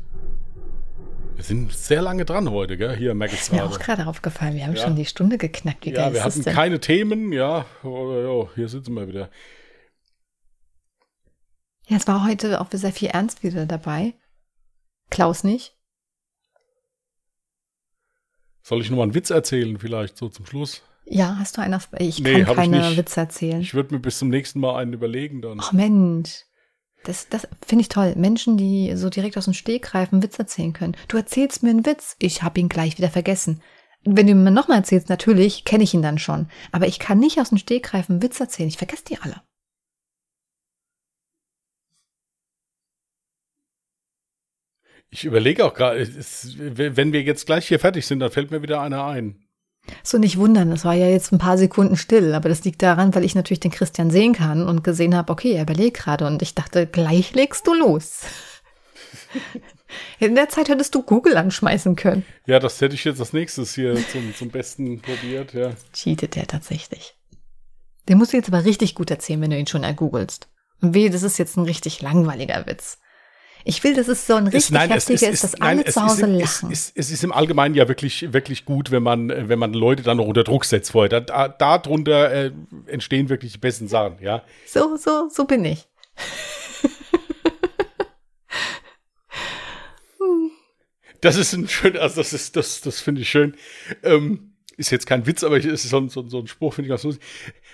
[1.43, 2.95] wir sind sehr lange dran heute, gell?
[2.95, 4.55] Hier merke ich Ist mir auch gerade aufgefallen.
[4.55, 4.83] Wir haben ja.
[4.83, 5.85] schon die Stunde geknackt.
[5.85, 7.65] Wie ja, wir hatten keine Themen, ja.
[7.83, 8.55] Oh, ja.
[8.55, 9.29] Hier sitzen wir wieder.
[11.87, 14.13] Ja, es war heute auch sehr viel Ernst wieder dabei.
[15.09, 15.75] Klaus nicht.
[18.61, 20.81] Soll ich nochmal einen Witz erzählen, vielleicht so zum Schluss?
[21.03, 21.77] Ja, hast du einen?
[21.99, 23.59] Ich nee, kann keine Witze erzählen.
[23.59, 25.59] Ich würde mir bis zum nächsten Mal einen überlegen dann.
[25.59, 26.45] Ach Mensch.
[27.04, 28.14] Das, das finde ich toll.
[28.16, 30.95] Menschen, die so direkt aus dem Stegreif Witz erzählen können.
[31.08, 33.62] Du erzählst mir einen Witz, ich habe ihn gleich wieder vergessen.
[34.06, 36.49] Wenn du mir nochmal erzählst, natürlich kenne ich ihn dann schon.
[36.72, 38.70] Aber ich kann nicht aus dem Stegreif Witz erzählen.
[38.70, 39.41] Ich vergesse die alle.
[45.10, 48.82] Ich überlege auch gerade, wenn wir jetzt gleich hier fertig sind, dann fällt mir wieder
[48.82, 49.42] einer ein.
[50.01, 53.13] So nicht wundern, es war ja jetzt ein paar Sekunden still, aber das liegt daran,
[53.15, 56.41] weil ich natürlich den Christian sehen kann und gesehen habe, okay, er überlegt gerade und
[56.41, 58.21] ich dachte, gleich legst du los.
[60.19, 62.25] In der Zeit hättest du Google anschmeißen können.
[62.47, 65.71] Ja, das hätte ich jetzt als nächstes hier zum, zum Besten probiert, ja.
[65.93, 67.15] Cheatet der tatsächlich.
[68.09, 70.49] Den musst du jetzt aber richtig gut erzählen, wenn du ihn schon ergoogelst.
[70.81, 72.97] Und weh, das ist jetzt ein richtig langweiliger Witz.
[73.66, 75.86] Ich will, dass es so ein richtig es, nein, heftiger ist, ist, dass nein, alle
[75.86, 76.72] zu Hause ist, lachen.
[76.72, 80.18] Es, es, ist im Allgemeinen ja wirklich, wirklich gut, wenn man, wenn man Leute dann
[80.18, 81.22] noch unter Druck setzt vorher.
[81.22, 82.51] Da, da, darunter äh,
[82.88, 84.43] entstehen wirklich die besten Sachen, ja.
[84.66, 85.88] So, so, so bin ich.
[91.22, 93.55] das ist ein schön, also das ist, das, das finde ich schön.
[94.03, 96.89] Ähm, ist jetzt kein Witz, aber es ist so, so, so ein Spruch, finde ich
[96.89, 97.24] ganz lustig.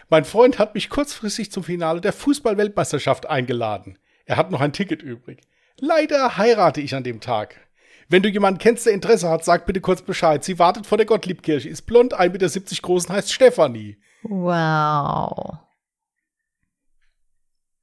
[0.10, 3.98] Mein Freund hat mich kurzfristig zum Finale der Fußball-Weltmeisterschaft eingeladen.
[4.26, 5.42] Er hat noch ein Ticket übrig.
[5.82, 7.56] Leider heirate ich an dem Tag.
[8.10, 10.44] Wenn du jemanden kennst, der Interesse hat, sag bitte kurz Bescheid.
[10.44, 14.02] Sie wartet vor der Gottliebkirche, ist blond, 1,70 Meter groß und heißt Stefanie.
[14.24, 15.60] Wow.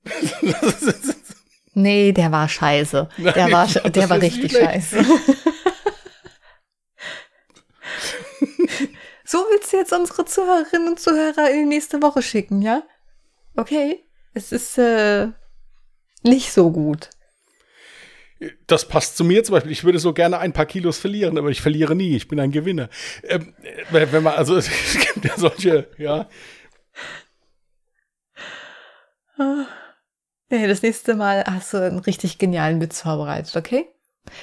[1.74, 3.08] nee, der war scheiße.
[3.18, 5.02] Der Nein, war, glaub, der war richtig scheiße.
[9.24, 12.82] so willst du jetzt unsere Zuhörerinnen und Zuhörer in die nächste Woche schicken, ja?
[13.56, 14.02] Okay.
[14.34, 15.28] Es ist äh,
[16.22, 17.10] nicht so gut.
[18.66, 19.72] Das passt zu mir zum Beispiel.
[19.72, 22.16] Ich würde so gerne ein paar Kilos verlieren, aber ich verliere nie.
[22.16, 22.90] Ich bin ein Gewinner.
[23.22, 23.54] Ähm,
[23.92, 26.28] äh, wenn man, also es gibt ja solche, ja.
[30.48, 33.86] Nee, das nächste Mal hast du einen richtig genialen Witz vorbereitet, okay?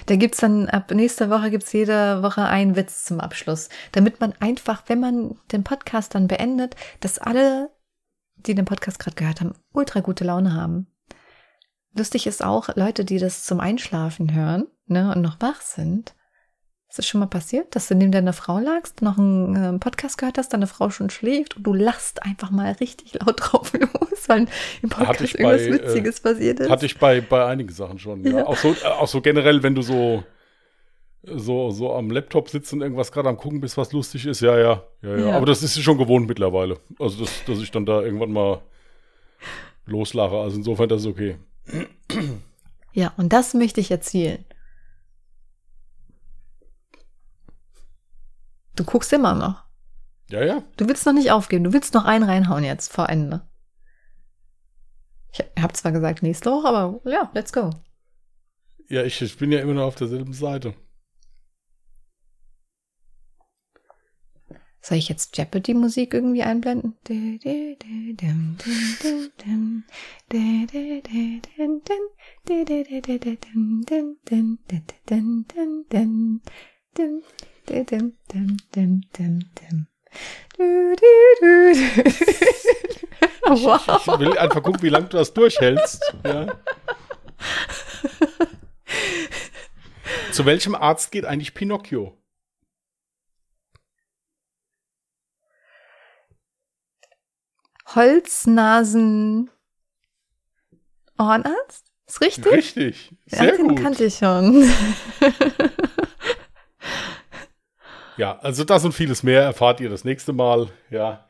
[0.06, 3.70] Da gibt's dann, ab nächster Woche gibt's jede Woche einen Witz zum Abschluss.
[3.92, 7.72] Damit man einfach, wenn man den Podcast dann beendet, dass alle,
[8.36, 10.88] die den Podcast gerade gehört haben, ultra gute Laune haben.
[11.96, 16.16] Lustig ist auch, Leute, die das zum Einschlafen hören, ne, und noch wach sind.
[16.90, 20.18] Ist das schon mal passiert, dass du neben deiner Frau lagst, noch einen äh, Podcast
[20.18, 24.28] gehört hast, deine Frau schon schläft und du lachst einfach mal richtig laut drauf los,
[24.30, 24.48] weil
[24.82, 26.70] im Podcast ich irgendwas bei, äh, Witziges passiert ist?
[26.70, 28.24] Hatte ich bei, bei einigen Sachen schon.
[28.24, 28.40] Ja.
[28.40, 28.46] Ja.
[28.46, 30.24] Auch, so, äh, auch so generell, wenn du so,
[31.24, 34.42] so, so am Laptop sitzt und irgendwas gerade am gucken bist, was lustig ist.
[34.42, 35.28] Ja, ja, ja, ja.
[35.30, 35.38] Ja.
[35.38, 36.78] Aber das ist schon gewohnt mittlerweile.
[37.00, 38.62] Also, das, dass ich dann da irgendwann mal
[39.86, 40.38] loslache.
[40.38, 41.38] Also insofern, das ist okay.
[42.94, 44.46] Ja, und das möchte ich erzielen.
[48.76, 49.64] Du guckst immer noch.
[50.30, 50.64] Ja, ja.
[50.78, 51.64] Du willst noch nicht aufgeben.
[51.64, 53.48] Du willst noch einen reinhauen jetzt vor Ende.
[55.32, 57.72] Ich habe zwar gesagt nächste Woche, aber ja, let's go.
[58.90, 60.76] Ja, ich, ich bin ja immer noch auf derselben Seite.
[64.84, 66.98] Soll ich jetzt Jeopardy-Musik irgendwie einblenden?
[67.08, 67.46] Ich
[83.64, 84.20] Wow.
[84.20, 86.14] will einfach gucken, wie lange du das durchhältst.
[86.26, 86.48] Ja.
[90.34, 92.18] Zu welchem Arzt geht eigentlich Pinocchio?
[97.96, 99.50] Holznasen
[101.20, 101.86] Ohrenarzt?
[102.08, 102.52] Ist richtig?
[102.52, 103.12] Richtig.
[103.28, 103.82] Ja, Sehr den gut.
[103.82, 104.70] kannte ich schon.
[108.18, 110.70] Ja, also das und vieles mehr erfahrt ihr das nächste Mal.
[110.92, 111.28] Ja.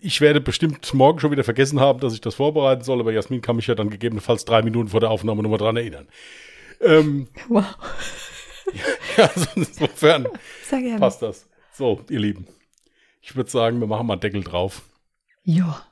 [0.00, 3.42] Ich werde bestimmt morgen schon wieder vergessen haben, dass ich das vorbereiten soll, aber Jasmin
[3.42, 6.08] kann mich ja dann gegebenenfalls drei Minuten vor der Aufnahme nochmal dran erinnern.
[6.80, 7.64] Ähm, Wow.
[9.16, 10.26] ja, also insofern
[10.98, 11.46] passt das.
[11.72, 12.46] So, ihr Lieben.
[13.20, 14.82] Ich würde sagen, wir machen mal einen Deckel drauf.
[15.44, 15.86] Ja.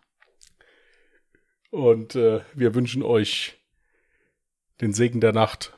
[1.71, 3.63] Und äh, wir wünschen euch
[4.81, 5.73] den Segen der Nacht,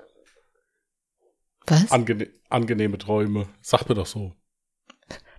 [1.66, 1.92] Was?
[1.92, 3.48] angene angenehme Träume.
[3.60, 4.34] Sagt mir doch so.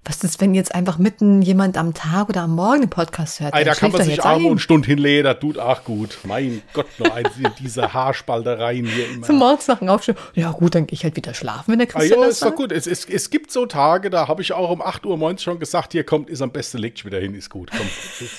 [0.08, 3.56] Was ist, wenn jetzt einfach mitten jemand am Tag oder am Morgen den Podcast hört?
[3.56, 6.20] Ey, da kann man sich Arme und Stund hinlegen, das tut auch gut.
[6.26, 7.26] Mein Gott, noch ein,
[7.60, 9.26] diese Haarspaltereien hier immer.
[9.26, 10.16] Zum Morgens nach dem Aufstehen.
[10.36, 12.45] Ja gut, dann gehe ich halt wieder schlafen, wenn der Ah, Christian ja, das ist
[12.45, 12.72] doch gut.
[12.72, 15.58] Es, es, es gibt so Tage, da habe ich auch um 8 Uhr morgens schon
[15.58, 17.72] gesagt, hier kommt, ist am besten, legt dich wieder hin, ist gut.
[17.72, 17.88] Komm,
[18.20, 18.34] jetzt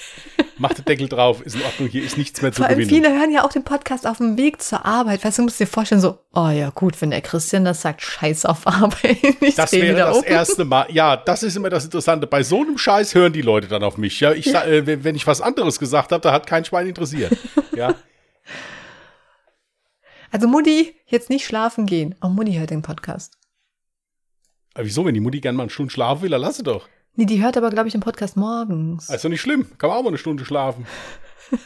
[0.58, 2.90] macht den Deckel drauf, ist in Ordnung, hier ist nichts mehr zu Vor allem gewinnen.
[3.04, 5.24] viele hören ja auch den Podcast auf dem Weg zur Arbeit.
[5.24, 8.02] Weißt du, du musst dir vorstellen, so, oh ja gut, wenn der Christian das sagt,
[8.02, 9.18] scheiß auf Arbeit.
[9.40, 10.24] Ich Das wäre das um.
[10.24, 10.86] erste Mal.
[10.90, 12.26] Ja, das ist immer das Interessante.
[12.26, 14.18] Bei so einem Scheiß hören die Leute dann auf mich.
[14.20, 17.36] Ja, ich, sa- Äh, wenn ich was anderes gesagt habe, da hat kein Schwein interessiert.
[17.76, 17.94] Ja,
[20.30, 22.14] Also Mutti, jetzt nicht schlafen gehen.
[22.22, 23.36] Oh, Mutti hört den Podcast.
[24.74, 26.88] aber wieso, wenn die Mutti gerne mal eine Stunde schlafen will, dann lasse doch.
[27.16, 29.08] Nee, die hört aber, glaube ich, den Podcast morgens.
[29.10, 30.86] Also nicht schlimm, kann man auch mal eine Stunde schlafen.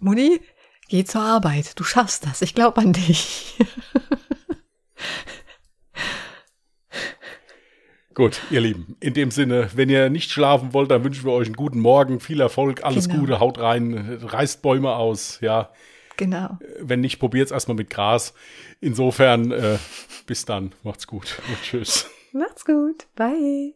[0.00, 0.40] Mutti,
[0.88, 1.78] geh zur Arbeit.
[1.78, 2.42] Du schaffst das.
[2.42, 3.56] Ich glaube an dich.
[8.14, 11.46] Gut, ihr Lieben, in dem Sinne, wenn ihr nicht schlafen wollt, dann wünschen wir euch
[11.46, 13.20] einen guten Morgen, viel Erfolg, alles Genau.
[13.20, 15.70] Gute, haut rein, reißt Bäume aus, ja.
[16.18, 16.58] Genau.
[16.78, 18.34] Wenn nicht, probiert es erstmal mit Gras.
[18.82, 19.78] Insofern, äh,
[20.26, 22.10] bis dann, macht's gut und tschüss.
[22.32, 23.06] Macht's gut.
[23.14, 23.74] Bye.